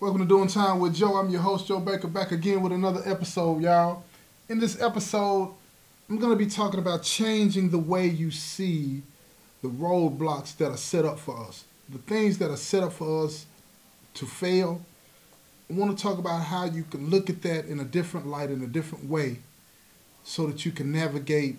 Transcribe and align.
Welcome 0.00 0.22
to 0.22 0.26
Doing 0.26 0.48
Time 0.48 0.80
with 0.80 0.94
Joe. 0.94 1.16
I'm 1.16 1.28
your 1.28 1.42
host, 1.42 1.66
Joe 1.66 1.78
Baker, 1.78 2.08
back 2.08 2.32
again 2.32 2.62
with 2.62 2.72
another 2.72 3.02
episode, 3.04 3.60
y'all. 3.60 4.02
In 4.48 4.58
this 4.58 4.80
episode, 4.80 5.52
I'm 6.08 6.16
going 6.16 6.32
to 6.32 6.42
be 6.42 6.46
talking 6.46 6.80
about 6.80 7.02
changing 7.02 7.68
the 7.68 7.78
way 7.78 8.06
you 8.06 8.30
see 8.30 9.02
the 9.60 9.68
roadblocks 9.68 10.56
that 10.56 10.70
are 10.70 10.78
set 10.78 11.04
up 11.04 11.18
for 11.18 11.36
us, 11.44 11.64
the 11.86 11.98
things 11.98 12.38
that 12.38 12.50
are 12.50 12.56
set 12.56 12.82
up 12.82 12.94
for 12.94 13.26
us 13.26 13.44
to 14.14 14.24
fail. 14.24 14.80
I 15.68 15.74
want 15.74 15.94
to 15.94 16.02
talk 16.02 16.16
about 16.16 16.44
how 16.44 16.64
you 16.64 16.84
can 16.84 17.10
look 17.10 17.28
at 17.28 17.42
that 17.42 17.66
in 17.66 17.78
a 17.78 17.84
different 17.84 18.26
light, 18.26 18.50
in 18.50 18.62
a 18.62 18.66
different 18.66 19.04
way, 19.04 19.40
so 20.24 20.46
that 20.46 20.64
you 20.64 20.72
can 20.72 20.92
navigate 20.92 21.58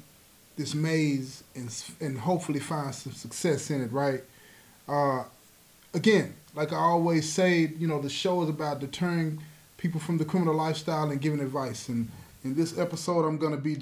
this 0.57 0.73
maze 0.73 1.43
and, 1.53 1.71
and 1.99 2.17
hopefully 2.17 2.59
find 2.59 2.95
some 2.95 3.13
success 3.13 3.69
in 3.69 3.83
it, 3.83 3.91
right? 3.91 4.23
Uh, 4.87 5.25
again, 5.93 6.33
like 6.55 6.73
I 6.73 6.77
always 6.77 7.31
say, 7.31 7.71
you 7.77 7.87
know, 7.87 8.01
the 8.01 8.09
show 8.09 8.41
is 8.43 8.49
about 8.49 8.79
deterring 8.79 9.41
people 9.77 9.99
from 9.99 10.17
the 10.17 10.25
criminal 10.25 10.53
lifestyle 10.53 11.09
and 11.09 11.19
giving 11.19 11.39
advice. 11.39 11.89
And 11.89 12.09
in 12.43 12.55
this 12.55 12.77
episode, 12.77 13.25
I'm 13.25 13.37
going 13.37 13.53
to 13.53 13.61
be 13.61 13.77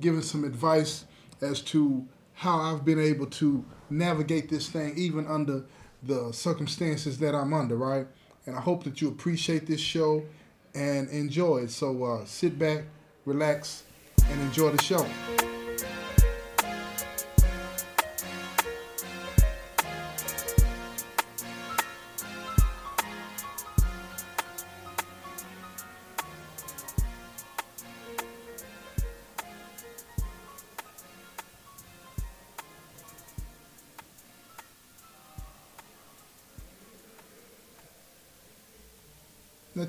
giving 0.00 0.22
some 0.22 0.44
advice 0.44 1.04
as 1.40 1.60
to 1.62 2.06
how 2.34 2.58
I've 2.58 2.84
been 2.84 3.00
able 3.00 3.26
to 3.26 3.64
navigate 3.90 4.48
this 4.48 4.68
thing, 4.68 4.94
even 4.96 5.26
under 5.26 5.64
the 6.02 6.32
circumstances 6.32 7.18
that 7.18 7.34
I'm 7.34 7.52
under, 7.52 7.76
right? 7.76 8.06
And 8.46 8.56
I 8.56 8.60
hope 8.60 8.84
that 8.84 9.00
you 9.00 9.08
appreciate 9.08 9.66
this 9.66 9.80
show 9.80 10.24
and 10.74 11.08
enjoy 11.08 11.58
it. 11.58 11.70
So 11.70 12.04
uh, 12.04 12.24
sit 12.26 12.58
back, 12.58 12.84
relax, 13.24 13.84
and 14.28 14.40
enjoy 14.42 14.70
the 14.70 14.82
show. 14.82 15.06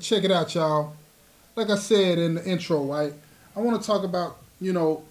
Check 0.06 0.22
it 0.22 0.30
out, 0.30 0.54
y'all. 0.54 0.94
Like 1.56 1.68
I 1.68 1.76
said 1.76 2.18
in 2.18 2.36
the 2.36 2.44
intro, 2.44 2.84
right? 2.84 3.12
I 3.56 3.60
want 3.60 3.80
to 3.80 3.86
talk 3.86 4.04
about, 4.04 4.36
you 4.60 4.72
know, 4.72 5.02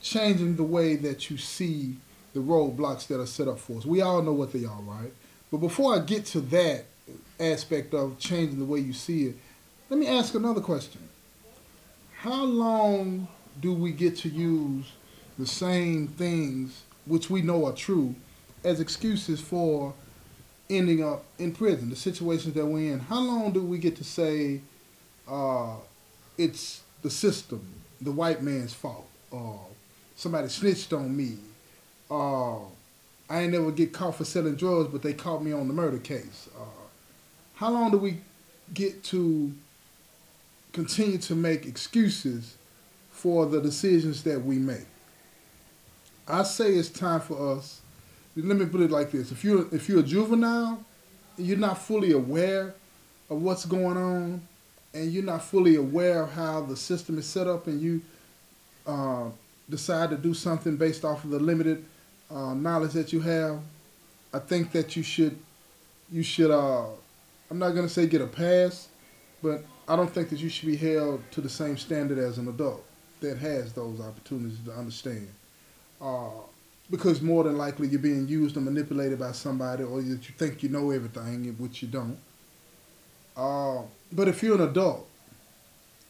changing 0.00 0.56
the 0.56 0.62
way 0.62 0.96
that 0.96 1.30
you 1.30 1.36
see 1.36 1.96
the 2.32 2.40
roadblocks 2.40 3.06
that 3.08 3.20
are 3.20 3.26
set 3.26 3.48
up 3.48 3.58
for 3.58 3.78
us. 3.78 3.84
We 3.84 4.00
all 4.00 4.22
know 4.22 4.32
what 4.32 4.52
they 4.52 4.64
are, 4.64 4.80
right? 4.80 5.12
But 5.50 5.58
before 5.58 5.94
I 5.94 5.98
get 5.98 6.24
to 6.26 6.40
that 6.42 6.84
aspect 7.38 7.92
of 7.92 8.18
changing 8.18 8.58
the 8.58 8.64
way 8.64 8.78
you 8.78 8.94
see 8.94 9.26
it, 9.26 9.36
let 9.90 9.98
me 9.98 10.06
ask 10.06 10.34
another 10.34 10.60
question. 10.60 11.06
How 12.18 12.44
long 12.44 13.28
do 13.60 13.74
we 13.74 13.92
get 13.92 14.16
to 14.18 14.28
use 14.28 14.86
the 15.38 15.46
same 15.46 16.06
things 16.06 16.84
which 17.04 17.28
we 17.28 17.42
know 17.42 17.66
are 17.66 17.72
true 17.72 18.14
as 18.64 18.80
excuses 18.80 19.40
for 19.40 19.92
ending 20.70 21.04
up 21.04 21.24
in 21.38 21.52
prison, 21.52 21.90
the 21.90 21.96
situations 21.96 22.54
that 22.54 22.64
we're 22.64 22.92
in, 22.92 23.00
how 23.00 23.20
long 23.20 23.52
do 23.52 23.62
we 23.62 23.78
get 23.78 23.96
to 23.96 24.04
say 24.04 24.60
uh, 25.28 25.74
it's 26.38 26.82
the 27.02 27.10
system, 27.10 27.62
the 28.00 28.12
white 28.12 28.42
man's 28.42 28.72
fault, 28.72 29.06
or 29.30 29.60
somebody 30.16 30.48
snitched 30.48 30.92
on 30.92 31.14
me, 31.14 31.36
or 32.08 32.68
I 33.28 33.42
ain't 33.42 33.52
never 33.52 33.70
get 33.70 33.92
caught 33.92 34.16
for 34.16 34.24
selling 34.24 34.56
drugs, 34.56 34.88
but 34.90 35.02
they 35.02 35.12
caught 35.12 35.42
me 35.42 35.52
on 35.52 35.68
the 35.68 35.74
murder 35.74 35.98
case. 35.98 36.48
Uh, 36.56 36.64
how 37.54 37.70
long 37.70 37.90
do 37.90 37.98
we 37.98 38.18
get 38.72 39.04
to 39.04 39.52
continue 40.72 41.18
to 41.18 41.34
make 41.34 41.66
excuses 41.66 42.56
for 43.10 43.46
the 43.46 43.60
decisions 43.60 44.22
that 44.22 44.44
we 44.44 44.56
make? 44.56 44.86
I 46.26 46.44
say 46.44 46.72
it's 46.74 46.88
time 46.88 47.20
for 47.20 47.56
us 47.56 47.79
let 48.42 48.56
me 48.58 48.66
put 48.66 48.80
it 48.80 48.90
like 48.90 49.10
this: 49.10 49.32
if 49.32 49.44
you're 49.44 49.66
if 49.74 49.88
you're 49.88 50.00
a 50.00 50.04
juvenile, 50.04 50.84
you're 51.36 51.58
not 51.58 51.78
fully 51.78 52.12
aware 52.12 52.74
of 53.28 53.42
what's 53.42 53.64
going 53.64 53.96
on, 53.96 54.42
and 54.94 55.12
you're 55.12 55.24
not 55.24 55.44
fully 55.44 55.76
aware 55.76 56.24
of 56.24 56.32
how 56.32 56.62
the 56.62 56.76
system 56.76 57.18
is 57.18 57.26
set 57.26 57.46
up, 57.46 57.66
and 57.66 57.80
you 57.80 58.02
uh, 58.86 59.30
decide 59.68 60.10
to 60.10 60.16
do 60.16 60.34
something 60.34 60.76
based 60.76 61.04
off 61.04 61.24
of 61.24 61.30
the 61.30 61.38
limited 61.38 61.84
uh, 62.30 62.54
knowledge 62.54 62.92
that 62.92 63.12
you 63.12 63.20
have, 63.20 63.60
I 64.32 64.38
think 64.38 64.72
that 64.72 64.96
you 64.96 65.02
should 65.02 65.38
you 66.10 66.22
should. 66.22 66.50
Uh, 66.50 66.86
I'm 67.50 67.58
not 67.58 67.70
gonna 67.70 67.88
say 67.88 68.06
get 68.06 68.20
a 68.20 68.26
pass, 68.26 68.88
but 69.42 69.64
I 69.88 69.96
don't 69.96 70.12
think 70.12 70.28
that 70.30 70.38
you 70.38 70.48
should 70.48 70.68
be 70.68 70.76
held 70.76 71.22
to 71.32 71.40
the 71.40 71.48
same 71.48 71.76
standard 71.76 72.18
as 72.18 72.38
an 72.38 72.48
adult 72.48 72.84
that 73.20 73.38
has 73.38 73.72
those 73.72 74.00
opportunities 74.00 74.58
to 74.64 74.72
understand. 74.72 75.28
Uh, 76.00 76.30
because 76.90 77.22
more 77.22 77.44
than 77.44 77.56
likely 77.56 77.86
you're 77.86 78.00
being 78.00 78.26
used 78.26 78.56
or 78.56 78.60
manipulated 78.60 79.18
by 79.18 79.32
somebody 79.32 79.84
or 79.84 80.02
that 80.02 80.28
you 80.28 80.34
think 80.36 80.62
you 80.62 80.68
know 80.68 80.90
everything, 80.90 81.54
which 81.58 81.82
you 81.82 81.88
don't. 81.88 82.18
Uh, 83.36 83.82
but 84.12 84.26
if 84.26 84.42
you're 84.42 84.56
an 84.56 84.68
adult 84.68 85.08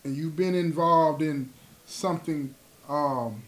and 0.04 0.16
you've 0.16 0.36
been 0.36 0.54
involved 0.54 1.20
in 1.20 1.50
something, 1.84 2.54
um, 2.88 3.42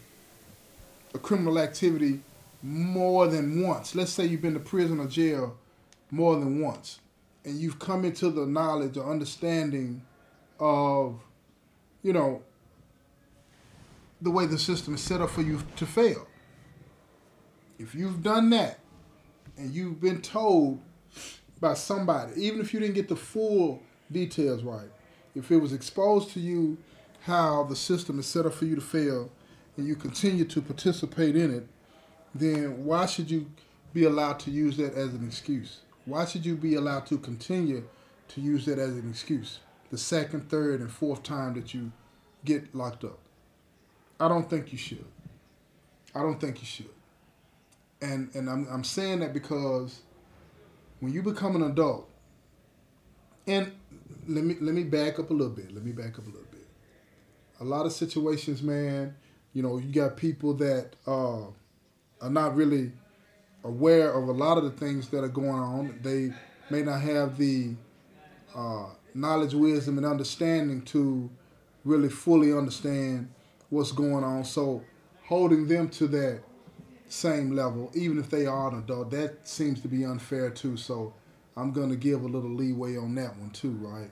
a 1.13 1.17
criminal 1.17 1.57
activity 1.57 2.19
more 2.61 3.27
than 3.27 3.61
once, 3.63 3.95
let's 3.95 4.11
say 4.11 4.25
you've 4.25 4.41
been 4.41 4.53
to 4.53 4.59
prison 4.59 4.99
or 4.99 5.07
jail 5.07 5.57
more 6.11 6.35
than 6.35 6.61
once, 6.61 6.99
and 7.43 7.59
you've 7.59 7.79
come 7.79 8.05
into 8.05 8.29
the 8.29 8.45
knowledge 8.45 8.95
or 8.95 9.09
understanding 9.09 10.01
of, 10.59 11.19
you 12.03 12.13
know, 12.13 12.43
the 14.21 14.29
way 14.29 14.45
the 14.45 14.57
system 14.57 14.93
is 14.93 15.01
set 15.01 15.19
up 15.19 15.31
for 15.31 15.41
you 15.41 15.59
to 15.75 15.85
fail 15.85 16.27
if 17.83 17.93
you've 17.93 18.23
done 18.23 18.49
that 18.51 18.79
and 19.57 19.71
you've 19.73 19.99
been 19.99 20.21
told 20.21 20.81
by 21.59 21.73
somebody, 21.73 22.41
even 22.41 22.61
if 22.61 22.73
you 22.73 22.79
didn't 22.79 22.95
get 22.95 23.09
the 23.09 23.15
full 23.15 23.81
details 24.09 24.63
right, 24.63 24.89
if 25.35 25.51
it 25.51 25.57
was 25.57 25.73
exposed 25.73 26.29
to 26.31 26.39
you 26.39 26.77
how 27.23 27.63
the 27.63 27.75
system 27.75 28.19
is 28.19 28.25
set 28.25 28.45
up 28.45 28.53
for 28.53 28.65
you 28.65 28.75
to 28.75 28.81
fail 28.81 29.29
and 29.75 29.85
you 29.85 29.95
continue 29.95 30.45
to 30.45 30.61
participate 30.61 31.35
in 31.35 31.53
it, 31.53 31.67
then 32.33 32.85
why 32.85 33.05
should 33.05 33.29
you 33.29 33.51
be 33.93 34.05
allowed 34.05 34.39
to 34.39 34.49
use 34.49 34.77
that 34.77 34.93
as 34.93 35.13
an 35.13 35.25
excuse? 35.27 35.79
Why 36.05 36.25
should 36.25 36.45
you 36.45 36.55
be 36.55 36.75
allowed 36.75 37.05
to 37.07 37.17
continue 37.17 37.83
to 38.29 38.41
use 38.41 38.65
that 38.65 38.79
as 38.79 38.91
an 38.91 39.09
excuse 39.09 39.59
the 39.91 39.97
second, 39.97 40.49
third, 40.49 40.79
and 40.79 40.89
fourth 40.89 41.21
time 41.21 41.53
that 41.53 41.73
you 41.73 41.91
get 42.45 42.73
locked 42.73 43.03
up? 43.03 43.19
I 44.19 44.29
don't 44.29 44.49
think 44.49 44.71
you 44.71 44.77
should. 44.77 45.05
I 46.15 46.21
don't 46.21 46.39
think 46.39 46.61
you 46.61 46.65
should 46.65 46.89
and 48.03 48.35
and 48.35 48.49
I'm 48.49 48.67
I'm 48.69 48.83
saying 48.83 49.19
that 49.19 49.33
because 49.33 50.01
when 50.99 51.13
you 51.13 51.21
become 51.21 51.55
an 51.55 51.63
adult, 51.63 52.09
and 53.47 53.71
let 54.27 54.43
me 54.43 54.55
let 54.59 54.75
me 54.75 54.83
back 54.83 55.19
up 55.19 55.29
a 55.29 55.33
little 55.33 55.53
bit. 55.53 55.73
Let 55.73 55.83
me 55.83 55.91
back 55.91 56.19
up 56.19 56.25
a 56.25 56.29
little 56.29 56.47
bit. 56.51 56.67
A 57.59 57.63
lot 57.63 57.85
of 57.85 57.93
situations, 57.93 58.61
man. 58.61 59.15
You 59.53 59.63
know, 59.63 59.77
you 59.77 59.91
got 59.91 60.17
people 60.17 60.53
that 60.55 60.95
uh, 61.05 61.45
are 62.21 62.29
not 62.29 62.55
really 62.55 62.91
aware 63.63 64.11
of 64.11 64.27
a 64.27 64.31
lot 64.31 64.57
of 64.57 64.63
the 64.63 64.71
things 64.71 65.09
that 65.09 65.23
are 65.23 65.29
going 65.29 65.49
on. 65.49 65.99
They 66.01 66.33
may 66.69 66.81
not 66.81 67.01
have 67.01 67.37
the 67.37 67.75
uh, 68.55 68.87
knowledge, 69.13 69.53
wisdom, 69.53 69.97
and 69.97 70.05
understanding 70.05 70.81
to 70.83 71.29
really 71.85 72.09
fully 72.09 72.51
understand 72.51 73.29
what's 73.69 73.91
going 73.91 74.23
on. 74.23 74.43
So, 74.43 74.83
holding 75.25 75.67
them 75.67 75.89
to 75.89 76.07
that 76.07 76.41
same 77.13 77.51
level, 77.51 77.91
even 77.93 78.17
if 78.17 78.29
they 78.29 78.45
are 78.45 78.69
an 78.69 78.79
adult. 78.79 79.11
That 79.11 79.47
seems 79.47 79.79
to 79.81 79.87
be 79.87 80.03
unfair 80.03 80.49
too. 80.49 80.75
So 80.77 81.13
I'm 81.55 81.71
to 81.89 81.95
give 81.95 82.23
a 82.23 82.27
little 82.27 82.49
leeway 82.49 82.97
on 82.97 83.13
that 83.15 83.37
one 83.37 83.51
too, 83.51 83.77
right? 83.79 84.09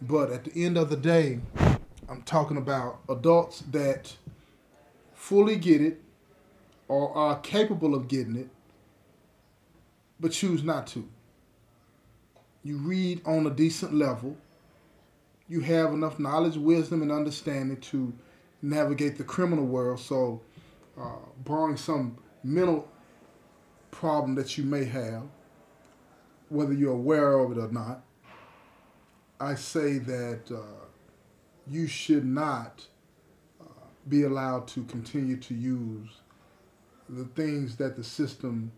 But 0.00 0.30
at 0.30 0.44
the 0.44 0.64
end 0.64 0.78
of 0.78 0.88
the 0.88 0.96
day, 0.96 1.40
I'm 2.08 2.22
talking 2.24 2.56
about 2.56 3.00
adults 3.08 3.60
that 3.70 4.16
fully 5.14 5.56
get 5.56 5.82
it 5.82 6.00
or 6.88 7.14
are 7.16 7.38
capable 7.40 7.94
of 7.94 8.08
getting 8.08 8.36
it, 8.36 8.48
but 10.18 10.32
choose 10.32 10.64
not 10.64 10.86
to. 10.88 11.06
You 12.64 12.78
read 12.78 13.20
on 13.26 13.46
a 13.46 13.50
decent 13.50 13.94
level. 13.94 14.36
You 15.46 15.60
have 15.60 15.92
enough 15.92 16.18
knowledge, 16.18 16.56
wisdom, 16.56 17.02
and 17.02 17.12
understanding 17.12 17.80
to 17.80 18.14
navigate 18.62 19.18
the 19.18 19.24
criminal 19.24 19.66
world. 19.66 20.00
So, 20.00 20.40
uh, 20.98 21.16
barring 21.44 21.76
some 21.76 22.18
mental 22.42 22.88
problem 23.90 24.34
that 24.36 24.56
you 24.56 24.64
may 24.64 24.84
have, 24.84 25.22
whether 26.48 26.72
you're 26.72 26.92
aware 26.92 27.38
of 27.38 27.52
it 27.52 27.58
or 27.58 27.70
not, 27.70 28.02
I 29.38 29.54
say 29.54 29.98
that 29.98 30.50
uh, 30.50 30.86
you 31.66 31.86
should 31.86 32.24
not 32.24 32.86
uh, 33.60 33.64
be 34.08 34.24
allowed 34.24 34.68
to 34.68 34.84
continue 34.84 35.36
to 35.38 35.54
use 35.54 36.10
the 37.08 37.24
things 37.24 37.76
that 37.76 37.96
the 37.96 38.04
system 38.04 38.72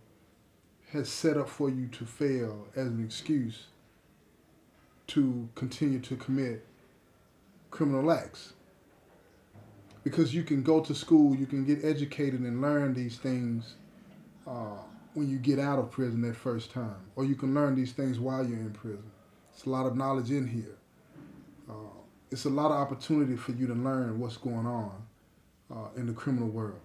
has 0.92 1.08
set 1.08 1.36
up 1.36 1.48
for 1.48 1.70
you 1.70 1.88
to 1.88 2.04
fail 2.04 2.66
as 2.76 2.86
an 2.86 3.02
excuse 3.04 3.66
to 5.08 5.48
continue 5.54 5.98
to 6.00 6.16
commit 6.16 6.64
criminal 7.70 8.10
acts. 8.12 8.52
Because 10.04 10.34
you 10.34 10.42
can 10.42 10.62
go 10.62 10.80
to 10.80 10.94
school, 10.94 11.34
you 11.34 11.46
can 11.46 11.64
get 11.64 11.84
educated 11.84 12.40
and 12.40 12.60
learn 12.60 12.92
these 12.94 13.18
things 13.18 13.76
uh, 14.46 14.78
when 15.14 15.28
you 15.28 15.38
get 15.38 15.58
out 15.58 15.78
of 15.78 15.90
prison 15.90 16.22
that 16.22 16.36
first 16.36 16.72
time, 16.72 16.96
or 17.14 17.24
you 17.24 17.34
can 17.36 17.54
learn 17.54 17.74
these 17.74 17.92
things 17.92 18.18
while 18.18 18.44
you're 18.44 18.58
in 18.58 18.72
prison. 18.72 19.10
It's 19.52 19.64
a 19.66 19.70
lot 19.70 19.86
of 19.86 19.96
knowledge 19.96 20.30
in 20.30 20.46
here. 20.46 20.76
Uh, 21.68 21.74
it's 22.30 22.46
a 22.46 22.50
lot 22.50 22.66
of 22.66 22.78
opportunity 22.78 23.36
for 23.36 23.52
you 23.52 23.66
to 23.66 23.74
learn 23.74 24.18
what's 24.18 24.36
going 24.36 24.66
on 24.66 24.92
uh, 25.70 25.88
in 25.96 26.06
the 26.06 26.12
criminal 26.12 26.48
world. 26.48 26.80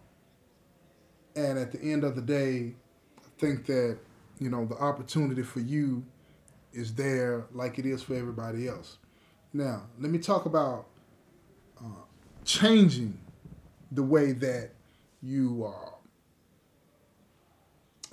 And 1.36 1.58
at 1.58 1.72
the 1.72 1.80
end 1.80 2.04
of 2.04 2.16
the 2.16 2.22
day, 2.22 2.74
I 3.18 3.40
think 3.40 3.66
that 3.68 3.98
you 4.40 4.50
know 4.50 4.66
the 4.66 4.76
opportunity 4.76 5.44
for 5.44 5.60
you 5.60 6.04
is 6.74 6.94
there 6.94 7.46
like 7.54 7.80
it 7.80 7.86
is 7.86 8.04
for 8.04 8.16
everybody 8.16 8.68
else. 8.68 8.98
Now, 9.54 9.84
let 10.00 10.12
me 10.12 10.20
talk 10.20 10.46
about 10.46 10.88
uh, 11.80 12.04
changing 12.48 13.20
the 13.92 14.02
way 14.02 14.32
that 14.32 14.72
you 15.22 15.66
uh, 15.66 15.90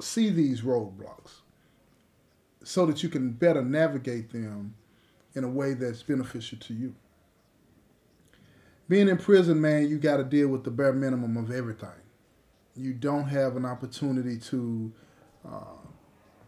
see 0.01 0.29
these 0.29 0.63
roadblocks 0.63 1.41
so 2.65 2.85
that 2.87 3.03
you 3.03 3.09
can 3.09 3.31
better 3.31 3.63
navigate 3.63 4.33
them 4.33 4.75
in 5.35 5.45
a 5.45 5.49
way 5.49 5.75
that's 5.75 6.03
beneficial 6.03 6.59
to 6.59 6.75
you. 6.75 6.95
Being 8.89 9.09
in 9.09 9.17
prison, 9.17 9.61
man, 9.61 9.89
you 9.89 9.99
got 9.99 10.17
to 10.17 10.25
deal 10.25 10.49
with 10.49 10.65
the 10.65 10.71
bare 10.71 10.93
minimum 10.93 11.37
of 11.37 11.51
everything. 11.51 11.89
You 12.77 12.93
don't 12.93 13.29
have 13.29 13.57
an 13.57 13.65
opportunity 13.65 14.37
to 14.39 14.93
uh, 15.49 15.79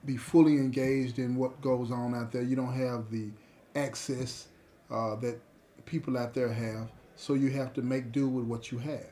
be 0.04 0.16
fully 0.16 0.54
engaged 0.56 1.18
in 1.18 1.36
what 1.36 1.60
goes 1.60 1.90
on 1.90 2.14
out 2.14 2.32
there. 2.32 2.42
You 2.42 2.56
don't 2.56 2.74
have 2.74 3.10
the 3.10 3.30
access 3.74 4.48
uh, 4.90 5.16
that 5.16 5.38
people 5.84 6.18
out 6.18 6.34
there 6.34 6.52
have, 6.52 6.90
so 7.16 7.34
you 7.34 7.50
have 7.50 7.72
to 7.74 7.82
make 7.82 8.12
do 8.12 8.28
with 8.28 8.44
what 8.44 8.70
you 8.70 8.78
have. 8.78 9.06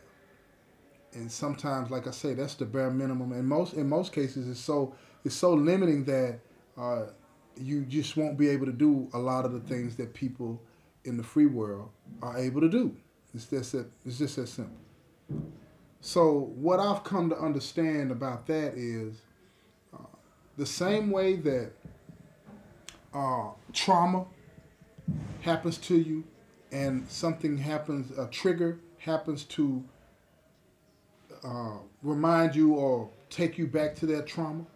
And 1.15 1.31
sometimes, 1.31 1.91
like 1.91 2.07
I 2.07 2.11
say, 2.11 2.35
that's 2.35 2.55
the 2.55 2.65
bare 2.65 2.91
minimum. 2.91 3.33
And 3.33 3.47
most 3.47 3.75
in 3.75 3.89
most 3.89 4.13
cases, 4.13 4.49
it's 4.49 4.61
so 4.61 4.95
it's 5.25 5.35
so 5.35 5.55
limiting 5.55 6.05
that 6.05 6.41
uh, 6.77 7.07
you 7.57 7.85
just 7.85 8.17
won't 8.17 8.37
be 8.37 8.49
able 8.49 8.67
to 8.67 8.73
do 8.73 9.09
a 9.15 9.19
lot 9.19 9.45
of 9.45 9.53
the 9.53 9.61
things 9.61 9.97
that 9.97 10.13
people 10.13 10.61
in 11.05 11.17
the 11.17 11.23
free 11.23 11.47
world 11.47 11.91
are 12.23 12.39
able 12.39 12.61
to 12.61 12.69
do. 12.69 12.97
It's 13.33 13.47
just 13.47 13.73
that 13.73 13.87
it's 14.05 14.19
just 14.19 14.37
that 14.37 14.49
simple. 14.49 14.77
So 16.01 16.53
what 16.57 16.81
I've 16.81 17.03
come 17.03 17.31
to 17.31 17.39
understand 17.39 18.11
about 18.11 18.47
that 18.49 18.75
is 18.77 19.23
uh, 19.95 19.99
the 20.59 20.67
same 20.67 21.11
way 21.11 21.37
that 21.37 21.73
uh, 23.15 23.51
trauma 23.73 24.27
happens 25.41 25.79
to 25.79 25.97
you, 25.97 26.25
and 26.75 27.09
something 27.09 27.57
happens, 27.57 28.19
a 28.19 28.27
trigger 28.27 28.81
happens 28.99 29.45
to 29.45 29.85
uh, 31.45 31.77
remind 32.03 32.57
you 32.57 32.75
or 32.75 33.09
take 33.31 33.57
you 33.57 33.67
back 33.67 33.95
to 33.95 34.07
that 34.07 34.27
trauma. 34.27 34.67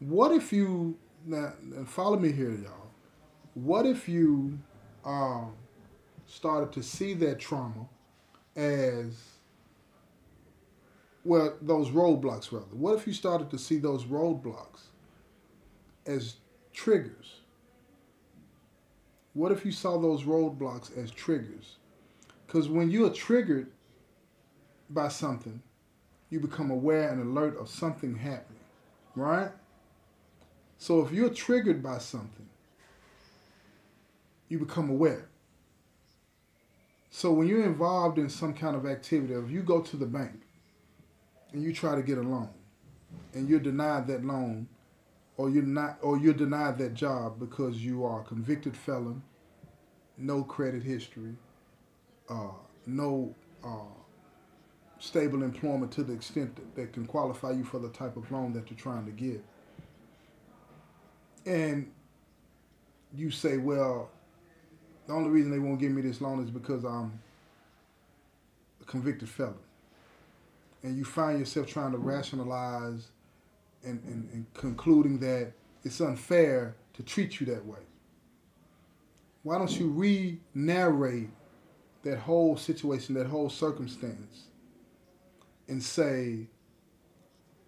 What 0.00 0.32
if 0.32 0.50
you 0.52 0.96
now 1.26 1.52
follow 1.84 2.18
me 2.18 2.32
here, 2.32 2.52
y'all? 2.52 2.90
What 3.52 3.84
if 3.84 4.08
you 4.08 4.58
um, 5.04 5.52
started 6.26 6.72
to 6.72 6.82
see 6.82 7.12
that 7.14 7.38
trauma 7.38 7.86
as 8.56 9.20
well, 11.24 11.56
those 11.60 11.90
roadblocks 11.90 12.52
rather. 12.52 12.64
What 12.72 12.94
if 12.94 13.06
you 13.06 13.12
started 13.12 13.50
to 13.50 13.58
see 13.58 13.76
those 13.76 14.04
roadblocks 14.04 14.86
as 16.06 16.36
triggers? 16.72 17.37
What 19.38 19.52
if 19.52 19.64
you 19.64 19.70
saw 19.70 19.98
those 19.98 20.24
roadblocks 20.24 20.98
as 20.98 21.12
triggers? 21.12 21.76
Because 22.44 22.68
when 22.68 22.90
you 22.90 23.06
are 23.06 23.10
triggered 23.10 23.70
by 24.90 25.06
something, 25.06 25.62
you 26.28 26.40
become 26.40 26.72
aware 26.72 27.08
and 27.08 27.22
alert 27.22 27.56
of 27.56 27.68
something 27.68 28.16
happening, 28.16 28.58
right? 29.14 29.52
So 30.78 31.06
if 31.06 31.12
you're 31.12 31.30
triggered 31.30 31.84
by 31.84 31.98
something, 31.98 32.48
you 34.48 34.58
become 34.58 34.90
aware. 34.90 35.28
So 37.12 37.30
when 37.30 37.46
you're 37.46 37.62
involved 37.62 38.18
in 38.18 38.28
some 38.28 38.54
kind 38.54 38.74
of 38.74 38.86
activity, 38.86 39.34
if 39.34 39.52
you 39.52 39.62
go 39.62 39.80
to 39.82 39.96
the 39.96 40.06
bank 40.06 40.42
and 41.52 41.62
you 41.62 41.72
try 41.72 41.94
to 41.94 42.02
get 42.02 42.18
a 42.18 42.22
loan 42.22 42.50
and 43.34 43.48
you're 43.48 43.60
denied 43.60 44.08
that 44.08 44.24
loan 44.24 44.66
or 45.36 45.48
you're 45.48 45.62
not 45.62 45.98
or 46.02 46.18
you're 46.18 46.34
denied 46.34 46.76
that 46.78 46.94
job 46.94 47.38
because 47.38 47.76
you 47.76 48.04
are 48.04 48.22
a 48.22 48.24
convicted 48.24 48.76
felon, 48.76 49.22
no 50.18 50.42
credit 50.42 50.82
history, 50.82 51.34
uh, 52.28 52.50
no 52.86 53.34
uh, 53.64 53.98
stable 54.98 55.42
employment 55.42 55.92
to 55.92 56.02
the 56.02 56.12
extent 56.12 56.56
that, 56.56 56.74
that 56.74 56.92
can 56.92 57.06
qualify 57.06 57.52
you 57.52 57.64
for 57.64 57.78
the 57.78 57.88
type 57.88 58.16
of 58.16 58.30
loan 58.30 58.52
that 58.52 58.70
you're 58.70 58.78
trying 58.78 59.04
to 59.06 59.12
get. 59.12 59.44
And 61.46 61.90
you 63.14 63.30
say, 63.30 63.56
well, 63.56 64.10
the 65.06 65.12
only 65.14 65.30
reason 65.30 65.50
they 65.50 65.58
won't 65.58 65.80
give 65.80 65.92
me 65.92 66.02
this 66.02 66.20
loan 66.20 66.42
is 66.44 66.50
because 66.50 66.84
I'm 66.84 67.18
a 68.82 68.84
convicted 68.84 69.28
felon. 69.28 69.54
And 70.82 70.96
you 70.96 71.04
find 71.04 71.38
yourself 71.38 71.66
trying 71.66 71.92
to 71.92 71.98
rationalize 71.98 73.08
and, 73.84 74.02
and, 74.04 74.28
and 74.32 74.46
concluding 74.54 75.18
that 75.20 75.52
it's 75.84 76.00
unfair 76.00 76.76
to 76.94 77.02
treat 77.02 77.40
you 77.40 77.46
that 77.46 77.64
way. 77.64 77.78
Why 79.48 79.56
don't 79.56 79.80
you 79.80 79.86
re 79.88 80.38
narrate 80.52 81.30
that 82.02 82.18
whole 82.18 82.58
situation, 82.58 83.14
that 83.14 83.28
whole 83.28 83.48
circumstance, 83.48 84.48
and 85.68 85.82
say, 85.82 86.48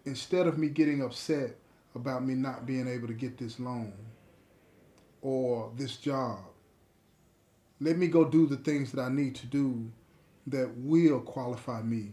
instead 0.05 0.47
of 0.47 0.59
me 0.59 0.69
getting 0.69 1.01
upset 1.01 1.57
about 1.95 2.23
me 2.23 2.35
not 2.35 2.67
being 2.67 2.87
able 2.87 3.07
to 3.07 3.15
get 3.15 3.39
this 3.39 3.59
loan 3.59 3.95
or 5.23 5.73
this 5.75 5.97
job, 5.97 6.41
let 7.81 7.97
me 7.97 8.09
go 8.09 8.27
do 8.27 8.47
the 8.47 8.59
things 8.59 8.93
that 8.93 9.01
I 9.01 9.09
need 9.09 9.35
to 9.37 9.47
do 9.47 9.91
that 10.49 10.71
will 10.77 11.21
qualify 11.21 11.81
me 11.81 12.13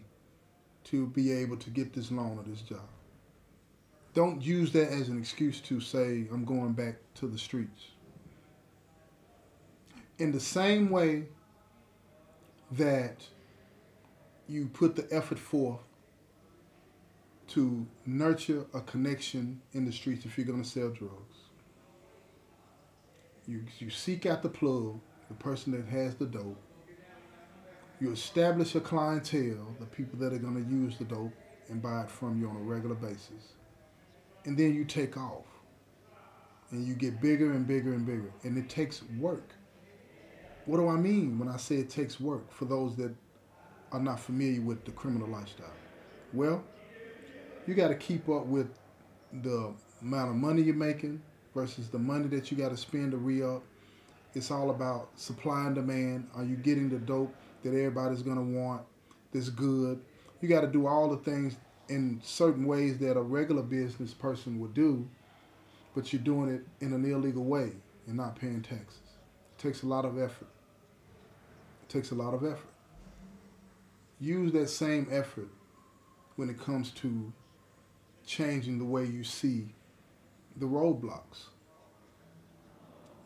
to 0.86 1.08
be 1.08 1.30
able 1.34 1.58
to 1.58 1.70
get 1.70 1.92
this 1.92 2.10
loan 2.10 2.38
or 2.40 2.44
this 2.44 2.62
job. 2.62 2.88
Don't 4.14 4.42
use 4.42 4.72
that 4.72 4.94
as 4.94 5.10
an 5.10 5.20
excuse 5.20 5.60
to 5.60 5.82
say, 5.82 6.26
I'm 6.32 6.46
going 6.46 6.72
back 6.72 7.00
to 7.16 7.28
the 7.28 7.38
streets. 7.38 7.97
In 10.20 10.32
the 10.32 10.40
same 10.40 10.90
way 10.90 11.26
that 12.72 13.24
you 14.48 14.68
put 14.68 14.96
the 14.96 15.08
effort 15.12 15.40
forth 15.40 15.82
to 17.50 17.86
nurture 18.06 18.66
a 18.74 18.82
connection 18.82 19.62
in 19.74 19.86
the 19.86 19.92
streets 19.92 20.26
if 20.26 20.38
you're 20.38 20.48
going 20.48 20.64
to 20.64 20.68
sell 20.68 20.90
drugs. 20.90 21.36
You, 23.48 23.64
you 23.80 23.90
seek 23.90 24.26
out 24.26 24.44
the 24.44 24.50
plug 24.50 25.00
the 25.28 25.34
person 25.36 25.72
that 25.74 25.88
has 25.88 26.16
the 26.16 26.26
dope. 26.26 26.62
You 28.00 28.12
establish 28.12 28.76
a 28.76 28.80
clientele, 28.80 29.76
the 29.80 29.86
people 29.86 30.20
that 30.20 30.34
are 30.34 30.38
going 30.38 30.64
to 30.64 30.70
use 30.70 30.98
the 30.98 31.06
dope 31.06 31.34
and 31.70 31.82
buy 31.82 32.02
it 32.02 32.12
from 32.12 32.40
you 32.40 32.48
on 32.50 32.56
a 32.56 32.60
regular 32.60 32.96
basis. 32.96 33.54
And 34.46 34.58
then 34.58 34.74
you 34.74 34.86
take 34.86 35.18
off. 35.18 35.46
And 36.72 36.86
you 36.86 36.96
get 36.96 37.22
bigger 37.22 37.54
and 37.54 37.66
bigger 37.66 37.94
and 37.94 38.06
bigger. 38.06 38.32
And 38.44 38.58
it 38.58 38.70
takes 38.70 39.02
work. 39.20 39.54
What 40.68 40.78
do 40.78 40.88
I 40.88 40.98
mean 40.98 41.40
when 41.40 41.50
I 41.50 41.58
say 41.58 41.78
it 41.78 41.90
takes 41.90 42.20
work 42.20 42.52
for 42.52 42.66
those 42.66 42.96
that 42.98 43.16
are 43.92 44.00
not 44.00 44.20
familiar 44.20 44.62
with 44.62 44.86
the 44.86 44.92
criminal 44.92 45.28
lifestyle? 45.28 45.72
Well, 46.34 46.64
you 47.66 47.74
got 47.74 47.88
to 47.88 47.96
keep 47.96 48.30
up 48.30 48.46
with 48.46 48.68
the 49.42 49.74
amount 50.02 50.30
of 50.30 50.36
money 50.36 50.62
you're 50.62 50.76
making 50.76 51.22
versus 51.56 51.90
the 51.90 51.98
money 51.98 52.28
that 52.28 52.52
you 52.52 52.58
got 52.58 52.70
to 52.70 52.78
spend 52.78 53.12
to 53.12 53.18
re 53.18 53.42
up 53.42 53.64
it's 54.38 54.52
all 54.52 54.70
about 54.70 55.10
supply 55.16 55.66
and 55.66 55.76
demand. 55.76 56.30
Are 56.36 56.44
you 56.44 56.56
getting 56.56 56.90
the 56.90 57.00
dope 57.00 57.34
that 57.64 57.70
everybody's 57.70 58.22
going 58.22 58.38
to 58.38 58.60
want 58.60 58.84
that's 59.34 59.50
good? 59.50 60.00
You 60.42 60.48
got 60.48 60.62
to 60.62 60.68
do 60.68 60.86
all 60.86 61.10
the 61.10 61.18
things 61.18 61.56
in 61.90 62.22
certain 62.24 62.66
ways 62.66 63.00
that 63.00 63.18
a 63.18 63.22
regular 63.22 63.64
business 63.64 64.14
person 64.14 64.60
would 64.60 64.74
do, 64.74 65.08
but 65.96 66.14
you're 66.14 66.22
doing 66.22 66.50
it 66.50 66.86
in 66.86 66.94
an 66.94 67.04
illegal 67.04 67.44
way 67.44 67.72
and 68.06 68.18
not 68.18 68.36
paying 68.36 68.62
taxes. 68.62 69.00
It 69.58 69.62
takes 69.62 69.82
a 69.82 69.88
lot 69.88 70.06
of 70.06 70.20
effort. 70.20 70.48
It 71.88 71.90
takes 71.90 72.12
a 72.12 72.16
lot 72.16 72.34
of 72.34 72.44
effort. 72.44 72.74
Use 74.20 74.52
that 74.54 74.70
same 74.70 75.08
effort 75.12 75.50
when 76.36 76.50
it 76.50 76.60
comes 76.60 76.92
to 76.92 77.32
changing 78.26 78.78
the 78.78 78.86
way 78.86 79.06
you 79.06 79.24
see 79.24 79.74
the 80.58 80.66
roadblocks 80.66 81.46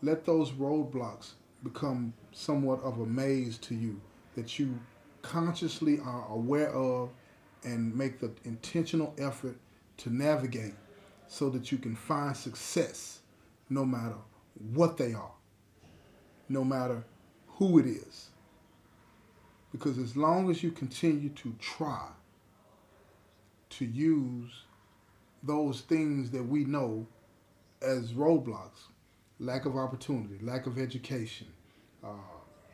let 0.02 0.24
those 0.24 0.50
roadblocks 0.50 1.30
become 1.62 2.12
somewhat 2.32 2.82
of 2.82 2.98
a 2.98 3.06
maze 3.06 3.56
to 3.56 3.74
you 3.74 4.00
that 4.34 4.58
you 4.58 4.78
consciously 5.22 6.00
are 6.04 6.26
aware 6.28 6.70
of 6.70 7.10
and 7.62 7.96
make 7.96 8.18
the 8.18 8.32
intentional 8.44 9.14
effort 9.16 9.56
to 9.96 10.10
navigate 10.10 10.74
so 11.28 11.48
that 11.48 11.70
you 11.70 11.78
can 11.78 11.94
find 11.94 12.36
success 12.36 13.20
no 13.70 13.84
matter 13.84 14.16
what 14.72 14.96
they 14.96 15.14
are, 15.14 15.30
no 16.48 16.64
matter 16.64 17.04
who 17.46 17.78
it 17.78 17.86
is. 17.86 18.30
Because 19.72 19.98
as 19.98 20.16
long 20.16 20.50
as 20.50 20.62
you 20.62 20.70
continue 20.70 21.30
to 21.30 21.54
try 21.58 22.06
to 23.70 23.84
use 23.84 24.64
those 25.42 25.80
things 25.80 26.30
that 26.30 26.42
we 26.42 26.64
know 26.64 27.06
as 27.80 28.12
roadblocks, 28.12 28.88
lack 29.40 29.64
of 29.64 29.76
opportunity, 29.76 30.38
lack 30.42 30.66
of 30.66 30.78
education, 30.78 31.46
uh, 32.04 32.08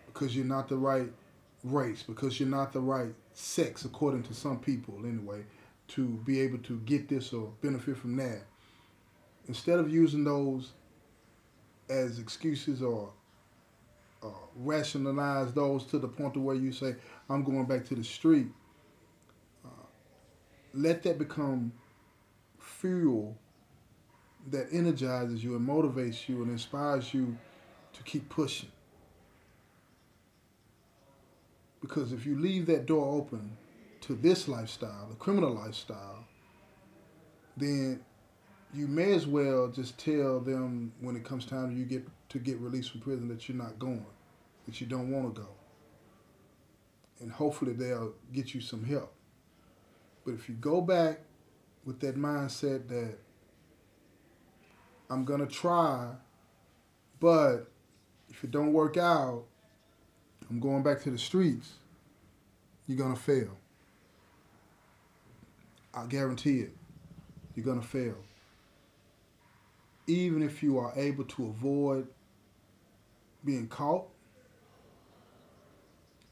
because 0.07 0.35
you're 0.35 0.45
not 0.45 0.69
the 0.69 0.77
right 0.77 1.11
race, 1.65 2.03
because 2.03 2.39
you're 2.39 2.49
not 2.49 2.73
the 2.73 2.81
right 2.81 3.15
sex, 3.33 3.85
according 3.85 4.23
to 4.25 4.35
some 4.35 4.59
people 4.59 4.99
anyway, 5.05 5.45
to 5.87 6.05
be 6.25 6.41
able 6.41 6.59
to 6.59 6.79
get 6.81 7.09
this 7.09 7.33
or 7.33 7.53
benefit 7.63 7.97
from 7.97 8.17
that. 8.17 8.43
Instead 9.47 9.79
of 9.79 9.91
using 9.91 10.25
those 10.25 10.73
as 11.89 12.19
excuses 12.19 12.83
or 12.83 13.11
uh, 14.23 14.29
rationalize 14.57 15.53
those 15.53 15.85
to 15.87 15.99
the 15.99 16.09
point 16.09 16.35
to 16.35 16.41
where 16.41 16.57
you 16.57 16.73
say, 16.73 16.97
I'm 17.29 17.45
going 17.45 17.65
back 17.67 17.85
to 17.87 17.95
the 17.95 18.05
street, 18.05 18.49
uh, 19.65 19.87
let 20.75 21.03
that 21.05 21.19
become 21.19 21.73
fuel 22.59 23.37
that 24.51 24.69
energizes 24.73 25.43
you 25.45 25.57
and 25.57 25.67
motivates 25.67 26.29
you 26.29 26.43
and 26.43 26.51
inspires 26.51 27.13
you 27.13 27.37
to 27.93 28.03
keep 28.03 28.29
pushing. 28.29 28.71
Because 31.81 32.13
if 32.13 32.27
you 32.27 32.39
leave 32.39 32.67
that 32.67 32.87
door 32.87 33.15
open 33.15 33.57
to 34.03 34.15
this 34.15 34.49
lifestyle, 34.49 35.07
the 35.09 35.17
criminal 35.17 35.55
lifestyle, 35.55 36.25
then 37.57 38.01
you 38.75 38.87
may 38.87 39.13
as 39.15 39.27
well 39.27 39.69
just 39.69 39.99
tell 39.99 40.41
them 40.41 40.93
when 41.01 41.17
it 41.17 41.25
comes 41.25 41.47
time 41.47 41.77
you 41.77 41.85
get 41.85 42.07
to 42.31 42.39
get 42.39 42.59
released 42.59 42.91
from 42.91 43.01
prison 43.01 43.29
that 43.29 43.49
you're 43.49 43.57
not 43.57 43.79
going, 43.79 44.05
that 44.67 44.81
you 44.81 44.87
don't 44.87 45.11
want 45.11 45.35
to 45.35 45.41
go. 45.41 45.49
And 47.21 47.33
hopefully 47.33 47.73
they'll 47.73 48.13
get 48.33 48.55
you 48.55 48.61
some 48.61 48.85
help. 48.85 49.13
But 50.25 50.35
if 50.35 50.49
you 50.49 50.55
go 50.57 50.81
back 50.81 51.21
with 51.85 52.01
that 52.01 52.17
mindset 52.17 52.87
that 52.89 53.17
I'm 55.11 55.25
going 55.25 55.41
to 55.41 55.47
try, 55.47 56.11
but 57.19 57.71
if 58.29 58.45
it 58.45 58.51
don't 58.51 58.75
work 58.75 58.99
out, 58.99 59.45
I'm 60.51 60.61
going 60.61 60.83
back 60.83 61.03
to 61.03 61.11
the 61.11 61.19
streets, 61.19 61.73
you're 62.87 62.99
going 62.99 63.15
to 63.15 63.21
fail. 63.21 63.57
I 65.95 66.07
guarantee 66.07 66.61
it. 66.61 66.77
You're 67.55 67.65
going 67.65 67.81
to 67.81 67.87
fail. 67.87 68.17
Even 70.09 70.43
if 70.43 70.63
you 70.63 70.79
are 70.79 70.93
able 70.97 71.25
to 71.25 71.47
avoid 71.47 72.09
being 73.45 73.69
caught, 73.69 74.09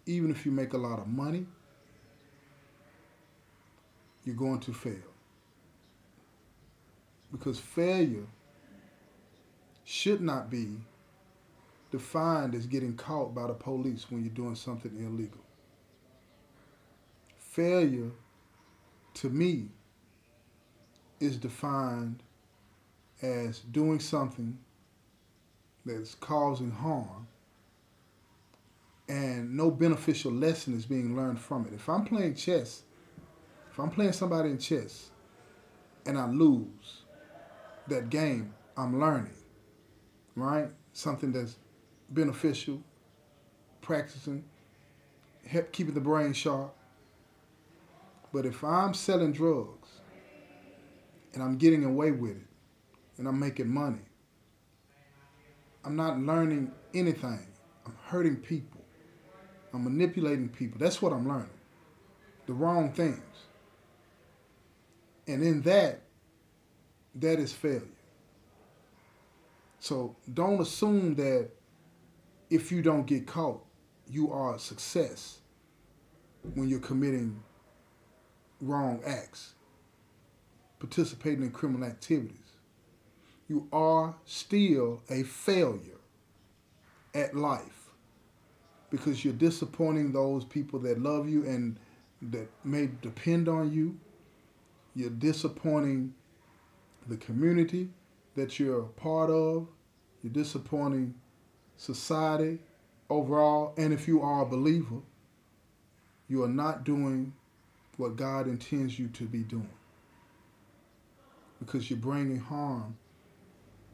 even 0.07 0.31
if 0.31 0.47
you 0.47 0.51
make 0.51 0.73
a 0.73 0.79
lot 0.79 0.99
of 0.99 1.07
money, 1.07 1.47
you're 4.25 4.35
going 4.35 4.61
to 4.61 4.73
fail. 4.73 4.95
Because 7.31 7.61
failure 7.61 8.27
should 9.85 10.23
not 10.23 10.49
be 10.51 10.69
defined 11.91 12.55
as 12.55 12.67
getting 12.67 12.97
caught 12.97 13.35
by 13.35 13.47
the 13.47 13.53
police 13.53 14.11
when 14.11 14.23
you're 14.25 14.33
doing 14.33 14.55
something 14.55 14.93
illegal. 14.99 15.45
Failure, 17.37 18.11
to 19.15 19.29
me, 19.29 19.69
is 21.21 21.37
defined 21.37 22.23
as 23.23 23.61
doing 23.61 24.01
something 24.01 24.59
that's 25.85 26.15
causing 26.17 26.71
harm 26.71 27.27
and 29.09 29.57
no 29.57 29.71
beneficial 29.71 30.33
lesson 30.33 30.75
is 30.75 30.85
being 30.85 31.17
learned 31.17 31.41
from 31.41 31.67
it. 31.67 31.73
If 31.73 31.89
I'm 31.89 32.05
playing 32.05 32.35
chess, 32.35 32.83
if 33.71 33.79
I'm 33.79 33.91
playing 33.91 34.13
somebody 34.13 34.51
in 34.51 34.59
chess 34.59 35.11
and 36.05 36.19
I 36.19 36.27
lose 36.27 37.03
that 37.89 38.11
game, 38.11 38.53
I'm 38.77 39.01
learning, 39.01 39.37
right? 40.35 40.69
Something 40.93 41.33
that's 41.33 41.57
beneficial, 42.11 42.83
practicing, 43.81 44.45
help 45.47 45.73
keeping 45.73 45.95
the 45.95 46.01
brain 46.01 46.33
sharp. 46.33 46.75
But 48.33 48.45
if 48.45 48.65
I'm 48.65 48.93
selling 48.93 49.33
drugs 49.33 50.01
and 51.33 51.43
I'm 51.43 51.57
getting 51.57 51.85
away 51.85 52.11
with 52.11 52.37
it 52.37 52.56
and 53.19 53.27
I'm 53.27 53.39
making 53.39 53.69
money, 53.69 54.05
I'm 55.85 55.97
not 55.97 56.19
learning 56.19 56.73
anything. 56.95 57.47
I'm 57.87 57.97
hurting 58.07 58.37
people. 58.37 58.81
I'm 59.73 59.85
manipulating 59.85 60.49
people. 60.49 60.79
That's 60.79 61.01
what 61.01 61.13
I'm 61.13 61.29
learning. 61.29 61.51
The 62.47 62.53
wrong 62.53 62.93
things. 62.93 63.21
And 65.29 65.43
in 65.43 65.63
that, 65.63 66.01
that 67.17 67.39
is 67.39 67.53
failure. 67.53 67.83
So 69.79 70.17
don't 70.33 70.61
assume 70.61 71.15
that 71.17 71.51
if 72.51 72.73
you 72.73 72.83
don't 72.83 73.07
get 73.07 73.27
caught, 73.27 73.65
you 74.09 74.33
are 74.33 74.55
a 74.55 74.59
success 74.59 75.39
when 76.55 76.69
you're 76.69 76.79
committing 76.81 77.43
wrong 78.61 79.01
acts, 79.07 79.55
participating 80.79 81.43
in 81.43 81.51
criminal 81.51 81.87
activities. 81.87 82.46
You 83.49 83.69
are 83.73 84.15
still 84.25 85.03
a 85.09 85.23
failure 85.23 86.01
at 87.15 87.37
life 87.37 87.91
because 88.91 89.25
you're 89.25 89.35
disappointing 89.35 90.13
those 90.13 90.45
people 90.45 90.79
that 90.81 91.01
love 91.01 91.29
you 91.29 91.45
and 91.45 91.79
that 92.23 92.49
may 92.65 92.89
depend 93.03 93.49
on 93.49 93.73
you. 93.73 93.99
You're 94.95 95.11
disappointing 95.11 96.15
the 97.09 97.17
community 97.17 97.89
that 98.35 98.59
you're 98.59 98.81
a 98.81 98.89
part 98.89 99.31
of. 99.31 99.69
You're 100.23 100.33
disappointing 100.33 101.15
society 101.77 102.59
overall. 103.11 103.75
And 103.77 103.93
if 103.93 104.09
you 104.09 104.23
are 104.23 104.43
a 104.43 104.47
believer, 104.47 105.01
you 106.29 106.43
are 106.43 106.49
not 106.49 106.85
doing 106.85 107.33
what 107.97 108.17
God 108.17 108.47
intends 108.47 108.99
you 108.99 109.09
to 109.09 109.25
be 109.25 109.43
doing 109.43 109.69
because 111.59 111.89
you're 111.91 111.99
bringing 111.99 112.39
harm 112.39 112.97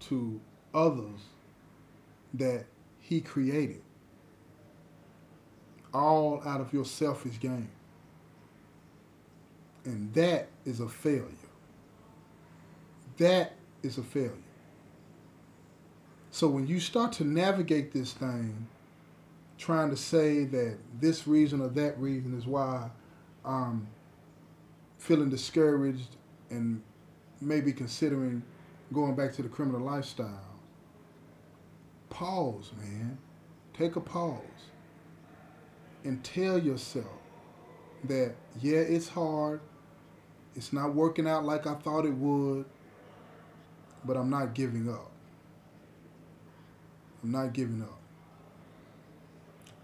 to 0.08 0.40
others 0.74 1.20
that 2.34 2.64
He 3.00 3.20
created, 3.20 3.82
all 5.92 6.42
out 6.46 6.60
of 6.60 6.72
your 6.72 6.84
selfish 6.84 7.38
gain. 7.38 7.68
And 9.84 10.12
that 10.14 10.48
is 10.64 10.80
a 10.80 10.88
failure. 10.88 11.26
That 13.18 13.52
is 13.82 13.98
a 13.98 14.02
failure. 14.02 14.32
So 16.30 16.48
when 16.48 16.66
you 16.66 16.80
start 16.80 17.12
to 17.14 17.24
navigate 17.24 17.92
this 17.92 18.12
thing, 18.12 18.68
trying 19.58 19.90
to 19.90 19.96
say 19.96 20.44
that 20.44 20.78
this 20.98 21.26
reason 21.26 21.60
or 21.60 21.68
that 21.68 21.98
reason 21.98 22.36
is 22.36 22.46
why 22.46 22.90
I'm 23.44 23.86
feeling 24.98 25.30
discouraged 25.30 26.16
and 26.50 26.80
maybe 27.40 27.72
considering 27.72 28.42
going 28.92 29.14
back 29.14 29.32
to 29.34 29.42
the 29.42 29.48
criminal 29.48 29.80
lifestyle, 29.80 30.58
pause, 32.10 32.70
man. 32.78 33.18
Take 33.74 33.96
a 33.96 34.00
pause 34.00 34.38
and 36.04 36.22
tell 36.22 36.58
yourself 36.58 37.06
that, 38.04 38.34
yeah, 38.60 38.78
it's 38.78 39.08
hard. 39.08 39.60
It's 40.54 40.72
not 40.72 40.94
working 40.94 41.26
out 41.26 41.44
like 41.44 41.66
I 41.66 41.74
thought 41.74 42.04
it 42.04 42.12
would 42.12 42.66
but 44.04 44.16
I'm 44.16 44.30
not 44.30 44.54
giving 44.54 44.88
up. 44.88 45.10
I'm 47.22 47.30
not 47.30 47.52
giving 47.52 47.82
up. 47.82 47.98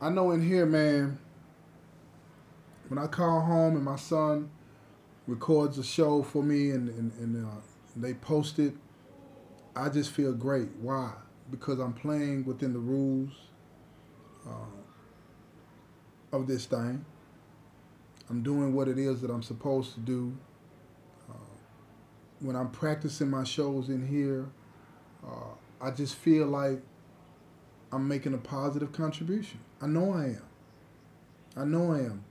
I 0.00 0.10
know 0.10 0.30
in 0.32 0.46
here, 0.46 0.66
man, 0.66 1.18
when 2.88 2.98
I 2.98 3.06
call 3.06 3.40
home 3.40 3.76
and 3.76 3.84
my 3.84 3.96
son 3.96 4.50
records 5.26 5.78
a 5.78 5.84
show 5.84 6.22
for 6.22 6.42
me 6.42 6.70
and, 6.70 6.88
and, 6.88 7.12
and, 7.18 7.46
uh, 7.46 7.60
they 7.96 8.14
post 8.14 8.58
it, 8.58 8.74
I 9.78 9.88
just 9.88 10.10
feel 10.10 10.32
great. 10.32 10.68
Why? 10.80 11.12
Because 11.50 11.78
I'm 11.78 11.94
playing 11.94 12.44
within 12.44 12.72
the 12.72 12.78
rules 12.78 13.32
uh, 14.46 14.76
of 16.36 16.46
this 16.46 16.66
thing. 16.66 17.04
I'm 18.28 18.42
doing 18.42 18.74
what 18.74 18.88
it 18.88 18.98
is 18.98 19.22
that 19.22 19.30
I'm 19.30 19.42
supposed 19.42 19.94
to 19.94 20.00
do 20.00 20.36
when 22.40 22.54
I'm 22.56 22.70
practicing 22.70 23.30
my 23.30 23.44
shows 23.44 23.88
in 23.88 24.06
here, 24.06 24.46
uh, 25.26 25.54
I 25.80 25.90
just 25.90 26.14
feel 26.14 26.46
like 26.46 26.80
I'm 27.92 28.06
making 28.06 28.34
a 28.34 28.38
positive 28.38 28.92
contribution. 28.92 29.60
I 29.80 29.86
know 29.86 30.12
I 30.12 30.24
am. 30.24 30.42
I 31.56 31.64
know 31.64 31.92
I 31.92 31.98
am. 31.98 32.24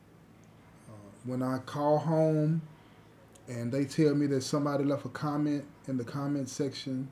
Uh, 0.88 0.94
when 1.25 1.44
I 1.44 1.58
call 1.60 1.98
home 1.98 2.62
and 3.48 3.72
they 3.72 3.86
tell 3.86 4.13
me 4.13 4.27
that 4.27 4.42
somebody 4.42 4.84
left 4.84 5.06
a 5.06 5.10
comment 5.10 5.66
in 5.88 5.98
the 5.98 6.04
comment 6.04 6.50
section 6.50 7.10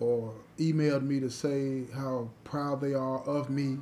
or 0.00 0.34
emailed 0.58 1.02
me 1.02 1.20
to 1.20 1.30
say 1.30 1.84
how 1.94 2.28
proud 2.44 2.80
they 2.80 2.94
are 2.94 3.20
of 3.20 3.50
me. 3.50 3.78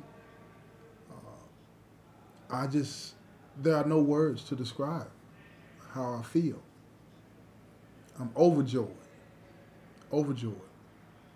Uh, 1.11 2.53
I 2.55 2.67
just, 2.67 3.15
there 3.57 3.75
are 3.75 3.85
no 3.85 3.99
words 3.99 4.43
to 4.45 4.55
describe 4.55 5.09
how 5.91 6.15
I 6.15 6.23
feel. 6.23 6.61
I'm 8.19 8.31
overjoyed. 8.35 8.87
Overjoyed. 10.11 10.55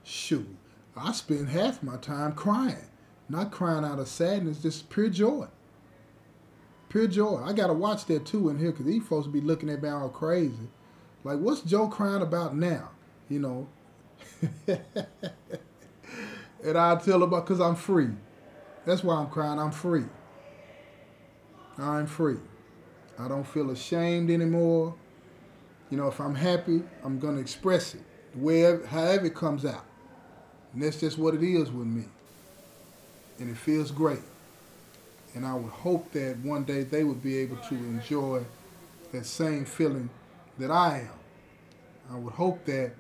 Shoot, 0.03 0.55
I 0.95 1.11
spend 1.11 1.49
half 1.49 1.83
my 1.83 1.97
time 1.97 2.33
crying. 2.33 2.87
Not 3.27 3.51
crying 3.51 3.85
out 3.85 3.99
of 3.99 4.07
sadness, 4.07 4.61
just 4.61 4.89
pure 4.89 5.09
joy. 5.09 5.47
Pure 6.87 7.07
joy. 7.07 7.43
I 7.45 7.53
gotta 7.53 7.73
watch 7.73 8.05
that 8.05 8.25
too 8.25 8.49
in 8.49 8.57
here 8.57 8.71
because 8.71 8.87
these 8.87 9.05
folks 9.05 9.27
be 9.27 9.41
looking 9.41 9.69
at 9.69 9.83
me 9.83 9.89
all 9.89 10.09
crazy. 10.09 10.67
Like, 11.23 11.37
what's 11.39 11.61
Joe 11.61 11.87
crying 11.87 12.23
about 12.23 12.55
now? 12.55 12.89
You 13.29 13.39
know. 13.39 13.67
and 14.67 14.77
I 16.77 16.95
tell 16.97 17.23
about 17.23 17.45
because 17.45 17.61
I'm 17.61 17.75
free. 17.75 18.09
That's 18.85 19.03
why 19.03 19.15
I'm 19.15 19.29
crying. 19.29 19.59
I'm 19.59 19.71
free. 19.71 20.05
I'm 21.77 22.07
free. 22.07 22.37
I 23.17 23.27
don't 23.27 23.45
feel 23.45 23.71
ashamed 23.71 24.29
anymore. 24.29 24.95
You 25.89 25.97
know, 25.97 26.07
if 26.07 26.19
I'm 26.19 26.35
happy, 26.35 26.83
I'm 27.03 27.19
gonna 27.19 27.39
express 27.39 27.95
it, 27.95 28.01
wherever, 28.35 28.85
however 28.85 29.25
it 29.25 29.35
comes 29.35 29.65
out. 29.65 29.85
And 30.73 30.83
that's 30.83 30.99
just 30.99 31.17
what 31.17 31.33
it 31.33 31.43
is 31.43 31.71
with 31.71 31.87
me. 31.87 32.05
And 33.39 33.49
it 33.49 33.57
feels 33.57 33.91
great. 33.91 34.21
And 35.33 35.45
I 35.45 35.53
would 35.53 35.71
hope 35.71 36.11
that 36.13 36.37
one 36.39 36.63
day 36.63 36.83
they 36.83 37.03
would 37.03 37.23
be 37.23 37.37
able 37.37 37.57
to 37.57 37.75
enjoy 37.75 38.43
that 39.11 39.25
same 39.25 39.65
feeling 39.65 40.09
that 40.57 40.71
I 40.71 40.99
am. 40.99 42.15
I 42.15 42.17
would 42.17 42.33
hope 42.33 42.65
that 42.65 42.93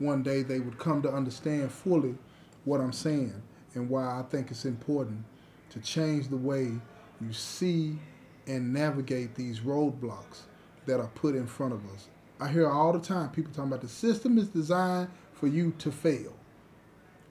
one 0.00 0.22
day 0.22 0.42
they 0.42 0.58
would 0.58 0.78
come 0.78 1.02
to 1.02 1.12
understand 1.12 1.70
fully 1.70 2.16
what 2.64 2.80
I'm 2.80 2.92
saying 2.92 3.40
and 3.74 3.88
why 3.88 4.18
I 4.18 4.22
think 4.22 4.50
it's 4.50 4.64
important 4.64 5.24
to 5.70 5.80
change 5.80 6.28
the 6.28 6.36
way 6.36 6.72
you 7.20 7.32
see 7.32 7.98
and 8.46 8.72
navigate 8.72 9.34
these 9.36 9.60
roadblocks 9.60 10.40
that 10.86 10.98
are 10.98 11.10
put 11.14 11.36
in 11.36 11.46
front 11.46 11.72
of 11.72 11.84
us. 11.94 12.08
I 12.40 12.48
hear 12.48 12.68
all 12.68 12.92
the 12.92 12.98
time 12.98 13.28
people 13.30 13.52
talking 13.52 13.70
about 13.70 13.82
the 13.82 13.88
system 13.88 14.38
is 14.38 14.48
designed 14.48 15.08
for 15.34 15.46
you 15.46 15.72
to 15.78 15.92
fail. 15.92 16.34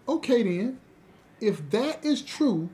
Okay, 0.08 0.44
then, 0.44 0.80
if 1.42 1.70
that 1.72 2.06
is 2.06 2.22
true, 2.22 2.70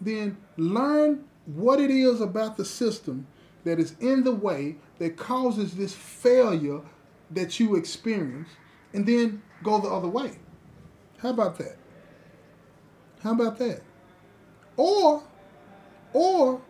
then 0.00 0.36
learn 0.56 1.24
what 1.46 1.80
it 1.80 1.90
is 1.90 2.20
about 2.20 2.56
the 2.56 2.64
system 2.64 3.26
that 3.64 3.78
is 3.78 3.94
in 4.00 4.24
the 4.24 4.34
way 4.34 4.76
that 4.98 5.16
causes 5.16 5.76
this 5.76 5.94
failure 5.94 6.80
that 7.30 7.58
you 7.58 7.76
experience, 7.76 8.48
and 8.94 9.04
then 9.04 9.42
go 9.62 9.80
the 9.80 9.88
other 9.88 10.08
way. 10.08 10.38
How 11.18 11.30
about 11.30 11.58
that? 11.58 11.76
How 13.22 13.32
about 13.32 13.58
that? 13.58 13.82
Or, 14.76 15.22
or 16.12 16.60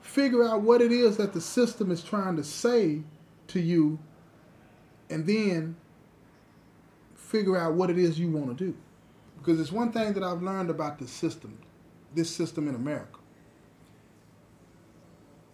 figure 0.00 0.44
out 0.44 0.62
what 0.62 0.80
it 0.80 0.90
is 0.90 1.16
that 1.18 1.32
the 1.32 1.40
system 1.40 1.90
is 1.90 2.02
trying 2.02 2.36
to 2.36 2.44
say 2.44 3.02
to 3.48 3.60
you, 3.60 3.98
and 5.08 5.26
then 5.26 5.76
figure 7.14 7.56
out 7.56 7.74
what 7.74 7.90
it 7.90 7.98
is 7.98 8.18
you 8.18 8.28
want 8.30 8.56
to 8.56 8.64
do. 8.64 8.76
Because 9.38 9.60
it's 9.60 9.70
one 9.70 9.92
thing 9.92 10.14
that 10.14 10.22
I've 10.22 10.42
learned 10.42 10.70
about 10.70 10.98
the 10.98 11.06
system, 11.06 11.58
this 12.14 12.28
system 12.28 12.66
in 12.68 12.74
America. 12.74 13.18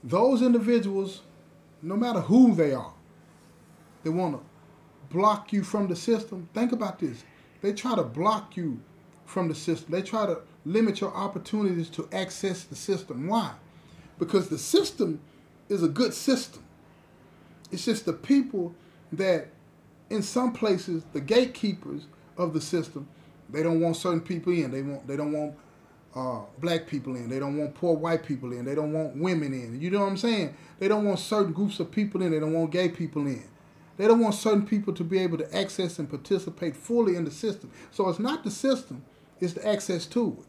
Those 0.02 0.42
individuals, 0.42 1.22
no 1.82 1.96
matter 1.96 2.20
who 2.20 2.54
they 2.54 2.72
are, 2.72 2.94
they 4.02 4.10
want 4.10 4.34
to 4.34 4.51
block 5.12 5.52
you 5.52 5.62
from 5.62 5.88
the 5.88 5.96
system. 5.96 6.48
Think 6.54 6.72
about 6.72 6.98
this. 6.98 7.22
They 7.60 7.72
try 7.72 7.94
to 7.94 8.02
block 8.02 8.56
you 8.56 8.80
from 9.26 9.48
the 9.48 9.54
system. 9.54 9.92
They 9.92 10.02
try 10.02 10.26
to 10.26 10.40
limit 10.64 11.00
your 11.00 11.14
opportunities 11.14 11.88
to 11.90 12.08
access 12.12 12.64
the 12.64 12.76
system. 12.76 13.28
Why? 13.28 13.52
Because 14.18 14.48
the 14.48 14.58
system 14.58 15.20
is 15.68 15.82
a 15.82 15.88
good 15.88 16.14
system. 16.14 16.62
It's 17.70 17.84
just 17.84 18.04
the 18.04 18.12
people 18.12 18.74
that, 19.12 19.48
in 20.10 20.22
some 20.22 20.52
places, 20.52 21.04
the 21.12 21.20
gatekeepers 21.20 22.06
of 22.36 22.52
the 22.52 22.60
system, 22.60 23.08
they 23.48 23.62
don't 23.62 23.80
want 23.80 23.96
certain 23.96 24.20
people 24.20 24.52
in. 24.52 24.70
They 24.70 24.82
want. 24.82 25.06
They 25.06 25.16
don't 25.16 25.32
want 25.32 25.54
uh, 26.14 26.40
black 26.58 26.86
people 26.86 27.16
in. 27.16 27.28
They 27.28 27.38
don't 27.38 27.56
want 27.56 27.74
poor 27.74 27.96
white 27.96 28.24
people 28.24 28.52
in. 28.52 28.64
They 28.64 28.74
don't 28.74 28.92
want 28.92 29.16
women 29.16 29.52
in. 29.52 29.80
You 29.80 29.90
know 29.90 30.00
what 30.00 30.08
I'm 30.08 30.16
saying? 30.16 30.54
They 30.78 30.88
don't 30.88 31.04
want 31.04 31.18
certain 31.18 31.52
groups 31.52 31.80
of 31.80 31.90
people 31.90 32.22
in. 32.22 32.32
They 32.32 32.40
don't 32.40 32.52
want 32.52 32.70
gay 32.70 32.88
people 32.88 33.26
in. 33.26 33.44
They 34.02 34.08
don't 34.08 34.18
want 34.18 34.34
certain 34.34 34.66
people 34.66 34.92
to 34.94 35.04
be 35.04 35.20
able 35.20 35.38
to 35.38 35.56
access 35.56 36.00
and 36.00 36.10
participate 36.10 36.74
fully 36.74 37.14
in 37.14 37.24
the 37.24 37.30
system. 37.30 37.70
So 37.92 38.08
it's 38.08 38.18
not 38.18 38.42
the 38.42 38.50
system, 38.50 39.04
it's 39.38 39.52
the 39.52 39.64
access 39.64 40.06
to 40.06 40.38
it. 40.40 40.46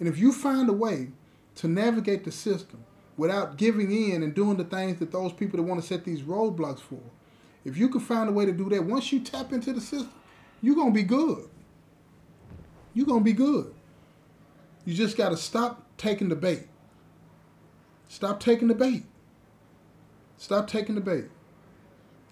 And 0.00 0.08
if 0.08 0.16
you 0.16 0.32
find 0.32 0.66
a 0.66 0.72
way 0.72 1.08
to 1.56 1.68
navigate 1.68 2.24
the 2.24 2.32
system 2.32 2.82
without 3.18 3.58
giving 3.58 3.92
in 3.92 4.22
and 4.22 4.34
doing 4.34 4.56
the 4.56 4.64
things 4.64 4.98
that 5.00 5.12
those 5.12 5.34
people 5.34 5.58
that 5.58 5.64
want 5.64 5.78
to 5.78 5.86
set 5.86 6.06
these 6.06 6.22
roadblocks 6.22 6.80
for, 6.80 7.02
if 7.66 7.76
you 7.76 7.90
can 7.90 8.00
find 8.00 8.30
a 8.30 8.32
way 8.32 8.46
to 8.46 8.52
do 8.52 8.70
that, 8.70 8.84
once 8.84 9.12
you 9.12 9.20
tap 9.20 9.52
into 9.52 9.74
the 9.74 9.80
system, 9.82 10.14
you're 10.62 10.74
going 10.74 10.94
to 10.94 10.98
be 10.98 11.02
good. 11.02 11.50
You're 12.94 13.04
going 13.04 13.20
to 13.20 13.24
be 13.24 13.34
good. 13.34 13.74
You 14.86 14.94
just 14.94 15.18
got 15.18 15.28
to 15.28 15.36
stop 15.36 15.84
taking 15.98 16.30
the 16.30 16.34
bait. 16.34 16.66
Stop 18.08 18.40
taking 18.40 18.68
the 18.68 18.74
bait. 18.74 19.04
Stop 20.38 20.66
taking 20.66 20.94
the 20.94 21.02
bait. 21.02 21.26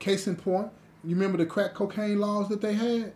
Case 0.05 0.27
in 0.27 0.37
point, 0.37 0.69
you 1.03 1.15
remember 1.15 1.39
the 1.39 1.47
crack 1.47 1.73
cocaine 1.73 2.21
laws 2.21 2.51
that 2.51 2.61
they 2.61 2.75
had? 2.75 3.15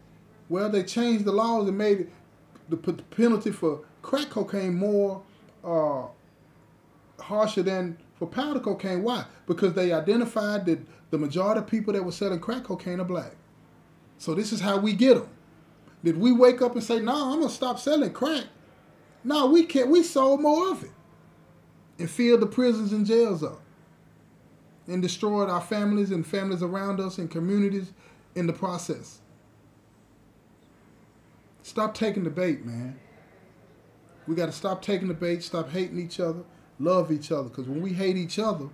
Well, 0.48 0.70
they 0.70 0.82
changed 0.82 1.26
the 1.26 1.32
laws 1.32 1.68
and 1.68 1.76
made 1.76 2.10
the 2.70 2.78
penalty 2.78 3.50
for 3.50 3.82
crack 4.00 4.30
cocaine 4.30 4.74
more 4.74 5.20
uh, 5.62 6.04
harsher 7.20 7.62
than 7.62 7.98
for 8.14 8.26
powder 8.26 8.58
cocaine. 8.58 9.02
Why? 9.02 9.26
Because 9.46 9.74
they 9.74 9.92
identified 9.92 10.64
that 10.64 10.78
the 11.10 11.18
majority 11.18 11.60
of 11.60 11.66
people 11.66 11.92
that 11.92 12.02
were 12.02 12.10
selling 12.10 12.40
crack 12.40 12.64
cocaine 12.64 13.00
are 13.00 13.04
black. 13.04 13.32
So 14.16 14.34
this 14.34 14.50
is 14.50 14.60
how 14.60 14.78
we 14.78 14.94
get 14.94 15.16
them. 15.16 15.28
Did 16.02 16.18
we 16.18 16.32
wake 16.32 16.62
up 16.62 16.72
and 16.72 16.82
say, 16.82 17.00
"No, 17.00 17.12
nah, 17.12 17.32
I'm 17.34 17.40
gonna 17.40 17.50
stop 17.50 17.78
selling 17.78 18.14
crack"? 18.14 18.46
No, 19.22 19.44
we 19.44 19.64
can't. 19.64 19.90
We 19.90 20.02
sold 20.02 20.40
more 20.40 20.70
of 20.70 20.84
it 20.84 20.92
and 21.98 22.08
filled 22.08 22.40
the 22.40 22.46
prisons 22.46 22.94
and 22.94 23.04
jails 23.04 23.42
up 23.42 23.60
and 24.88 25.02
destroyed 25.02 25.50
our 25.50 25.60
families 25.60 26.10
and 26.10 26.26
families 26.26 26.62
around 26.62 26.98
us 26.98 27.18
and 27.18 27.30
communities 27.30 27.92
in 28.34 28.46
the 28.46 28.52
process. 28.52 29.20
Stop 31.62 31.94
taking 31.94 32.24
the 32.24 32.30
bait, 32.30 32.64
man. 32.64 32.98
We 34.26 34.34
got 34.34 34.46
to 34.46 34.52
stop 34.52 34.82
taking 34.82 35.08
the 35.08 35.14
bait, 35.14 35.42
stop 35.42 35.70
hating 35.70 35.98
each 35.98 36.18
other, 36.18 36.40
love 36.78 37.12
each 37.12 37.30
other. 37.30 37.48
Because 37.48 37.68
when 37.68 37.82
we 37.82 37.92
hate 37.92 38.16
each 38.16 38.38
other, 38.38 38.68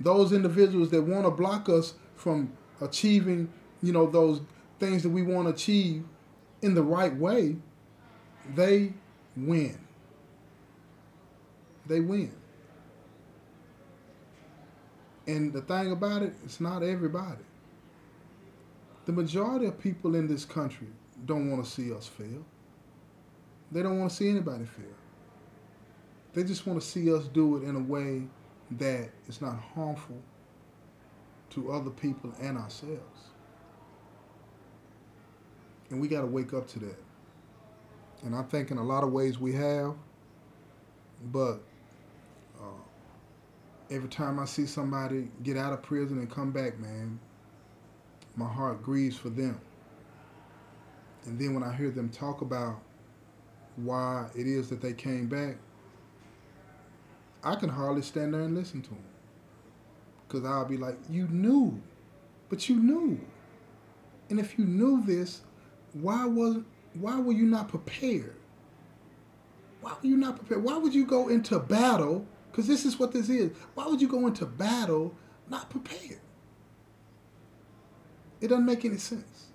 those 0.00 0.32
individuals 0.32 0.90
that 0.90 1.02
want 1.02 1.24
to 1.24 1.30
block 1.30 1.68
us 1.68 1.94
from 2.16 2.52
achieving, 2.80 3.48
you 3.82 3.92
know, 3.92 4.06
those 4.06 4.40
things 4.80 5.02
that 5.04 5.10
we 5.10 5.22
want 5.22 5.46
to 5.46 5.54
achieve 5.54 6.04
in 6.62 6.74
the 6.74 6.82
right 6.82 7.14
way, 7.16 7.56
they 8.54 8.92
win. 9.36 9.78
They 11.86 12.00
win. 12.00 12.32
And 15.26 15.52
the 15.52 15.62
thing 15.62 15.92
about 15.92 16.22
it, 16.22 16.34
it's 16.44 16.60
not 16.60 16.82
everybody. 16.82 17.42
The 19.06 19.12
majority 19.12 19.66
of 19.66 19.78
people 19.78 20.14
in 20.14 20.26
this 20.26 20.44
country 20.44 20.88
don't 21.26 21.50
want 21.50 21.64
to 21.64 21.70
see 21.70 21.92
us 21.92 22.06
fail. 22.06 22.44
They 23.72 23.82
don't 23.82 23.98
want 23.98 24.10
to 24.10 24.16
see 24.16 24.28
anybody 24.28 24.64
fail. 24.64 24.84
They 26.32 26.44
just 26.44 26.66
want 26.66 26.80
to 26.80 26.86
see 26.86 27.12
us 27.12 27.24
do 27.28 27.56
it 27.56 27.64
in 27.64 27.76
a 27.76 27.80
way 27.80 28.22
that 28.72 29.10
is 29.28 29.40
not 29.40 29.58
harmful 29.74 30.20
to 31.50 31.70
other 31.70 31.90
people 31.90 32.32
and 32.40 32.58
ourselves. 32.58 33.30
And 35.90 36.00
we 36.00 36.08
got 36.08 36.22
to 36.22 36.26
wake 36.26 36.52
up 36.52 36.66
to 36.68 36.78
that. 36.80 36.98
And 38.24 38.34
I 38.34 38.42
think 38.42 38.70
in 38.70 38.78
a 38.78 38.82
lot 38.82 39.04
of 39.04 39.12
ways 39.12 39.38
we 39.38 39.52
have, 39.52 39.94
but 41.30 41.60
every 43.90 44.08
time 44.08 44.38
I 44.38 44.44
see 44.44 44.66
somebody 44.66 45.28
get 45.42 45.56
out 45.56 45.72
of 45.72 45.82
prison 45.82 46.18
and 46.18 46.30
come 46.30 46.50
back, 46.52 46.78
man, 46.78 47.18
my 48.36 48.48
heart 48.48 48.82
grieves 48.82 49.16
for 49.16 49.30
them. 49.30 49.60
And 51.26 51.38
then 51.38 51.54
when 51.54 51.62
I 51.62 51.74
hear 51.74 51.90
them 51.90 52.08
talk 52.08 52.40
about 52.40 52.80
why 53.76 54.28
it 54.34 54.46
is 54.46 54.68
that 54.70 54.80
they 54.80 54.92
came 54.92 55.26
back, 55.26 55.56
I 57.42 57.56
can 57.56 57.68
hardly 57.68 58.02
stand 58.02 58.34
there 58.34 58.42
and 58.42 58.54
listen 58.54 58.82
to 58.82 58.90
them. 58.90 59.04
Because 60.26 60.44
I'll 60.44 60.64
be 60.64 60.76
like, 60.76 60.98
you 61.10 61.28
knew, 61.28 61.80
but 62.48 62.68
you 62.68 62.76
knew. 62.76 63.20
And 64.30 64.40
if 64.40 64.58
you 64.58 64.64
knew 64.64 65.02
this, 65.04 65.42
why 65.92 66.24
was 66.24 66.58
why 66.94 67.18
were 67.20 67.32
you 67.32 67.44
not 67.44 67.68
prepared? 67.68 68.36
Why 69.80 69.92
were 69.92 70.08
you 70.08 70.16
not 70.16 70.36
prepared? 70.36 70.62
Why 70.62 70.78
would 70.78 70.94
you 70.94 71.04
go 71.04 71.28
into 71.28 71.58
battle 71.58 72.26
because 72.54 72.68
this 72.68 72.84
is 72.84 73.00
what 73.00 73.10
this 73.10 73.28
is. 73.28 73.50
Why 73.74 73.88
would 73.88 74.00
you 74.00 74.06
go 74.06 74.28
into 74.28 74.46
battle 74.46 75.12
not 75.50 75.70
prepared? 75.70 76.20
It 78.40 78.46
doesn't 78.46 78.64
make 78.64 78.84
any 78.84 78.98
sense. 78.98 79.46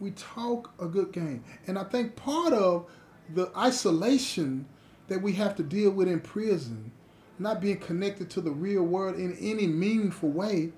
we 0.00 0.10
talk 0.10 0.72
a 0.80 0.86
good 0.86 1.12
game. 1.12 1.44
And 1.68 1.78
I 1.78 1.84
think 1.84 2.16
part 2.16 2.52
of 2.52 2.90
the 3.32 3.52
isolation 3.56 4.66
that 5.06 5.22
we 5.22 5.34
have 5.34 5.54
to 5.56 5.62
deal 5.62 5.92
with 5.92 6.08
in 6.08 6.18
prison, 6.20 6.90
not 7.38 7.60
being 7.60 7.78
connected 7.78 8.28
to 8.30 8.40
the 8.40 8.50
real 8.50 8.82
world 8.82 9.14
in 9.14 9.36
any 9.38 9.68
meaningful 9.68 10.30
way, 10.30 10.72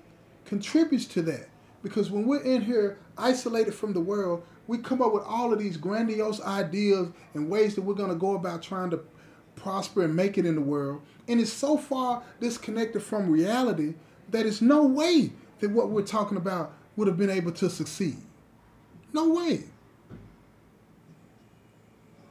contributes 0.45 1.05
to 1.05 1.23
that. 1.23 1.49
Because 1.81 2.11
when 2.11 2.27
we're 2.27 2.43
in 2.43 2.61
here 2.61 2.99
isolated 3.17 3.73
from 3.73 3.93
the 3.93 4.01
world, 4.01 4.43
we 4.67 4.77
come 4.77 5.01
up 5.01 5.13
with 5.13 5.23
all 5.23 5.51
of 5.51 5.57
these 5.57 5.77
grandiose 5.77 6.41
ideas 6.41 7.09
and 7.33 7.49
ways 7.49 7.73
that 7.73 7.81
we're 7.81 7.95
going 7.95 8.11
to 8.11 8.15
go 8.15 8.35
about 8.35 8.61
trying 8.61 8.91
to 8.91 8.99
prosper 9.65 10.03
and 10.03 10.15
make 10.15 10.37
it 10.37 10.45
in 10.45 10.53
the 10.53 10.61
world. 10.61 11.01
And 11.27 11.41
it's 11.41 11.51
so 11.51 11.75
far 11.75 12.21
disconnected 12.39 13.01
from 13.01 13.31
reality 13.31 13.95
that 14.29 14.45
it's 14.45 14.61
no 14.61 14.85
way 14.85 15.31
that 15.59 15.71
what 15.71 15.89
we're 15.89 16.03
talking 16.03 16.37
about 16.37 16.71
would 16.95 17.07
have 17.07 17.17
been 17.17 17.31
able 17.31 17.51
to 17.53 17.67
succeed. 17.71 18.17
No 19.11 19.29
way. 19.29 19.63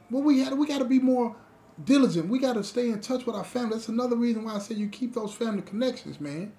Well, 0.09 0.23
we 0.23 0.39
had 0.39 0.57
we 0.57 0.65
got 0.65 0.79
to 0.79 0.85
be 0.85 0.99
more 0.99 1.35
diligent. 1.83 2.29
We 2.29 2.39
got 2.39 2.53
to 2.53 2.63
stay 2.63 2.89
in 2.89 3.01
touch 3.01 3.25
with 3.25 3.35
our 3.35 3.43
family. 3.43 3.71
That's 3.71 3.89
another 3.89 4.15
reason 4.15 4.45
why 4.45 4.55
I 4.55 4.59
say 4.59 4.75
you 4.75 4.87
keep 4.87 5.13
those 5.13 5.33
family 5.33 5.61
connections, 5.61 6.21
man. 6.21 6.53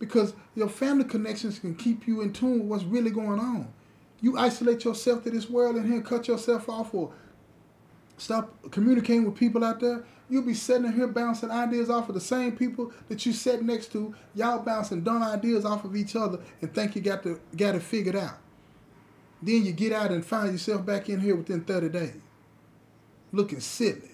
Because 0.00 0.34
your 0.56 0.68
family 0.68 1.04
connections 1.04 1.60
can 1.60 1.76
keep 1.76 2.08
you 2.08 2.22
in 2.22 2.32
tune 2.32 2.58
with 2.58 2.68
what's 2.68 2.84
really 2.84 3.10
going 3.10 3.38
on. 3.38 3.72
You 4.20 4.36
isolate 4.36 4.84
yourself 4.84 5.22
to 5.22 5.30
this 5.30 5.48
world 5.48 5.76
and 5.76 5.86
here 5.86 6.00
cut 6.00 6.26
yourself 6.26 6.68
off 6.68 6.92
or 6.92 7.12
stop 8.16 8.70
communicating 8.70 9.24
with 9.24 9.34
people 9.34 9.64
out 9.64 9.80
there. 9.80 10.04
You'll 10.28 10.46
be 10.46 10.54
sitting 10.54 10.90
here 10.92 11.06
bouncing 11.08 11.50
ideas 11.50 11.90
off 11.90 12.08
of 12.08 12.14
the 12.14 12.20
same 12.20 12.56
people 12.56 12.92
that 13.08 13.26
you 13.26 13.32
sat 13.32 13.62
next 13.62 13.92
to. 13.92 14.14
Y'all 14.34 14.60
bouncing 14.60 15.02
dumb 15.02 15.22
ideas 15.22 15.64
off 15.64 15.84
of 15.84 15.94
each 15.94 16.16
other 16.16 16.38
and 16.60 16.72
think 16.74 16.96
you 16.96 17.02
got 17.02 17.22
to 17.24 17.38
got 17.56 17.74
it 17.74 17.82
figured 17.82 18.16
out. 18.16 18.38
Then 19.42 19.64
you 19.64 19.72
get 19.72 19.92
out 19.92 20.12
and 20.12 20.24
find 20.24 20.52
yourself 20.52 20.86
back 20.86 21.08
in 21.08 21.20
here 21.20 21.34
within 21.34 21.62
30 21.64 21.88
days. 21.88 22.16
Looking 23.32 23.60
silly. 23.60 24.12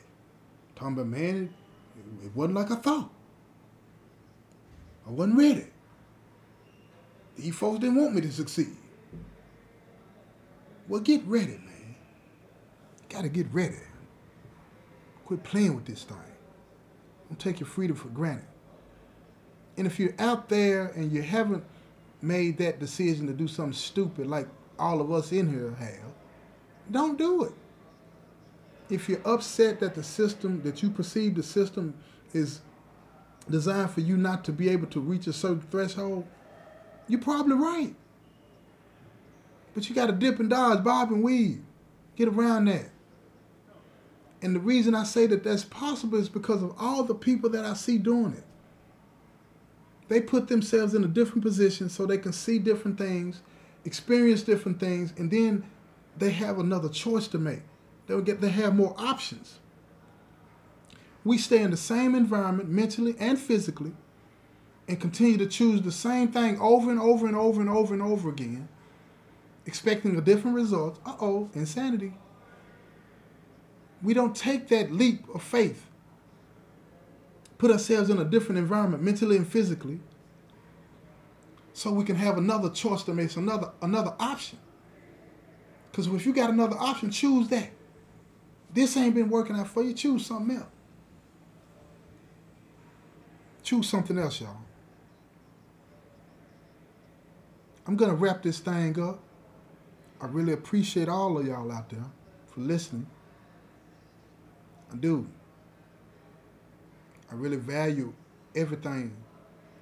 Talking 0.75 0.95
about, 0.95 1.07
man, 1.07 1.55
it, 1.97 2.27
it 2.27 2.35
wasn't 2.35 2.57
like 2.57 2.71
I 2.71 2.77
thought. 2.77 3.11
I 5.07 5.11
wasn't 5.11 5.39
ready. 5.39 5.67
These 7.37 7.55
folks 7.55 7.79
didn't 7.79 7.97
want 7.97 8.15
me 8.15 8.23
to 8.23 8.33
succeed. 8.33 8.75
Well, 10.89 11.01
get 11.01 11.25
ready, 11.27 11.53
man. 11.53 11.68
Gotta 13.09 13.29
get 13.29 13.47
ready. 13.53 13.77
Quit 15.27 15.43
playing 15.43 15.75
with 15.75 15.85
this 15.85 16.05
thing. 16.05 16.17
Don't 17.29 17.39
take 17.39 17.61
your 17.61 17.67
freedom 17.67 17.97
for 17.97 18.09
granted. 18.09 18.47
And 19.77 19.87
if 19.87 19.99
you're 19.99 20.15
out 20.19 20.49
there 20.49 20.87
and 20.89 21.13
you 21.13 21.23
haven't 21.23 21.65
made 22.21 22.59
that 22.59 22.81
decision 22.81 23.27
to 23.27 23.33
do 23.33 23.47
something 23.47 23.73
stupid 23.73 24.27
like 24.27 24.49
all 24.79 25.01
of 25.01 25.13
us 25.13 25.33
in 25.33 25.49
here 25.49 25.75
have, 25.79 26.13
don't 26.91 27.19
do 27.19 27.45
it. 27.45 27.53
If 28.91 29.09
you're 29.09 29.27
upset 29.27 29.81
that 29.81 29.95
the 29.95 30.03
system, 30.03 30.63
that 30.63 30.83
you 30.83 30.91
perceive 30.91 31.35
the 31.35 31.43
system 31.43 31.95
is 32.33 32.61
designed 33.51 33.91
for 33.91 34.01
you 34.01 34.17
not 34.17 34.45
to 34.45 34.53
be 34.53 34.69
able 34.71 34.87
to 34.89 35.01
reach 35.01 35.27
a 35.27 35.33
certain 35.33 35.61
threshold, 35.71 36.27
you're 37.07 37.21
probably 37.21 37.55
right. 37.55 37.95
But 39.75 39.89
you 39.89 39.95
got 39.95 40.07
to 40.07 40.13
dip 40.13 40.41
and 40.41 40.51
dodge, 40.51 40.83
bob 40.83 41.13
and 41.13 41.23
weave, 41.23 41.63
get 42.17 42.29
around 42.29 42.65
that. 42.67 42.91
And 44.41 44.55
the 44.55 44.61
reason 44.61 44.95
I 44.95 45.05
say 45.05 45.27
that 45.27 45.43
that's 45.43 45.65
possible 45.65 46.19
is 46.19 46.29
because 46.29 46.63
of 46.63 46.75
all 46.79 47.03
the 47.03 47.15
people 47.15 47.51
that 47.51 47.65
I 47.65 47.75
see 47.75 47.99
doing 47.99 48.35
it. 48.35 48.45
They 50.09 50.21
put 50.21 50.49
themselves 50.49 50.95
in 50.95 51.05
a 51.05 51.09
different 51.09 51.43
position 51.43 51.89
so 51.89 52.07
they 52.07 52.19
can 52.19 52.33
see 52.33 52.59
different 52.59 52.99
things 52.99 53.43
experience 53.89 54.43
different 54.43 54.79
things, 54.79 55.13
and 55.17 55.31
then 55.31 55.65
they 56.17 56.31
have 56.31 56.59
another 56.59 56.89
choice 56.89 57.27
to 57.29 57.39
make. 57.39 57.63
They'll 58.07 58.21
get 58.21 58.41
they 58.41 58.51
have 58.51 58.75
more 58.75 58.95
options. 58.99 59.59
We 61.25 61.39
stay 61.39 61.63
in 61.63 61.71
the 61.71 61.77
same 61.77 62.15
environment 62.15 62.69
mentally 62.69 63.15
and 63.19 63.39
physically 63.39 63.93
and 64.87 65.01
continue 65.01 65.37
to 65.39 65.47
choose 65.47 65.83
the 65.83 65.93
same 65.93 66.29
thing 66.29 66.59
over 66.61 66.91
and 66.91 67.01
over 67.01 67.27
and 67.27 67.37
over 67.37 67.61
and 67.61 67.69
over 67.69 67.93
and 67.93 68.03
over 68.03 68.31
again, 68.31 68.69
expecting 69.67 70.17
a 70.17 70.21
different 70.21 70.57
result. 70.57 70.99
Uh 71.05 71.17
oh, 71.21 71.51
insanity. 71.55 72.15
We 74.03 74.15
don't 74.15 74.35
take 74.35 74.69
that 74.69 74.93
leap 74.93 75.29
of 75.35 75.43
faith, 75.43 75.87
put 77.59 77.71
ourselves 77.71 78.11
in 78.11 78.19
a 78.19 78.25
different 78.25 78.59
environment 78.59 79.03
mentally 79.03 79.37
and 79.37 79.47
physically, 79.47 80.01
so 81.73 81.93
we 81.93 82.05
can 82.05 82.17
have 82.17 82.39
another 82.39 82.71
choice 82.71 83.03
to 83.05 83.15
make, 83.15 83.37
another 83.37 83.73
another 83.83 84.15
option. 84.19 84.59
Because 85.91 86.07
if 86.07 86.27
you 86.27 86.33
got 86.33 86.51
another 86.51 86.77
option, 86.79 87.11
choose 87.11 87.49
that. 87.49 87.71
This 88.73 88.97
ain't 88.97 89.15
been 89.15 89.31
working 89.31 89.57
out 89.57 89.69
for 89.69 89.83
you, 89.83 89.95
choose 89.95 90.27
something 90.27 90.57
else. 90.57 90.67
Choose 93.63 93.89
something 93.89 94.19
else, 94.19 94.41
y'all. 94.41 94.57
I'm 97.87 97.97
going 97.97 98.11
to 98.11 98.17
wrap 98.17 98.43
this 98.43 98.61
thing 98.61 99.01
up. 99.01 99.19
I 100.21 100.27
really 100.27 100.53
appreciate 100.53 101.09
all 101.09 101.39
of 101.39 101.47
y'all 101.47 101.71
out 101.73 101.89
there 101.91 102.05
for 102.47 102.61
listening. 102.61 103.07
I 104.93 104.97
do. 104.97 105.27
I 107.31 107.35
really 107.35 107.57
value 107.57 108.13
everything 108.55 109.15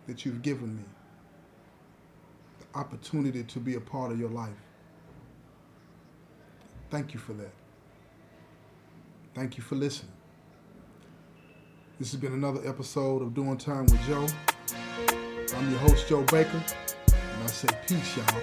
that 0.06 0.24
you've 0.24 0.42
given 0.42 0.76
me 0.76 0.82
The 2.60 2.78
opportunity 2.78 3.42
to 3.44 3.60
be 3.60 3.74
a 3.74 3.80
part 3.80 4.12
of 4.12 4.18
your 4.18 4.30
life. 4.30 4.50
Thank 6.90 7.14
you 7.14 7.20
for 7.20 7.32
that. 7.34 7.52
Thank 9.34 9.56
you 9.56 9.62
for 9.62 9.74
listening. 9.74 10.12
This 11.98 12.12
has 12.12 12.20
been 12.20 12.32
another 12.32 12.66
episode 12.68 13.22
of 13.22 13.34
Doing 13.34 13.56
Time 13.58 13.86
with 13.86 14.00
Joe. 14.06 14.26
I'm 15.56 15.70
your 15.70 15.80
host, 15.80 16.08
Joe 16.08 16.22
Baker, 16.24 16.62
and 17.08 17.42
I 17.42 17.46
say 17.46 17.68
peace, 17.86 18.16
y'all. 18.16 18.42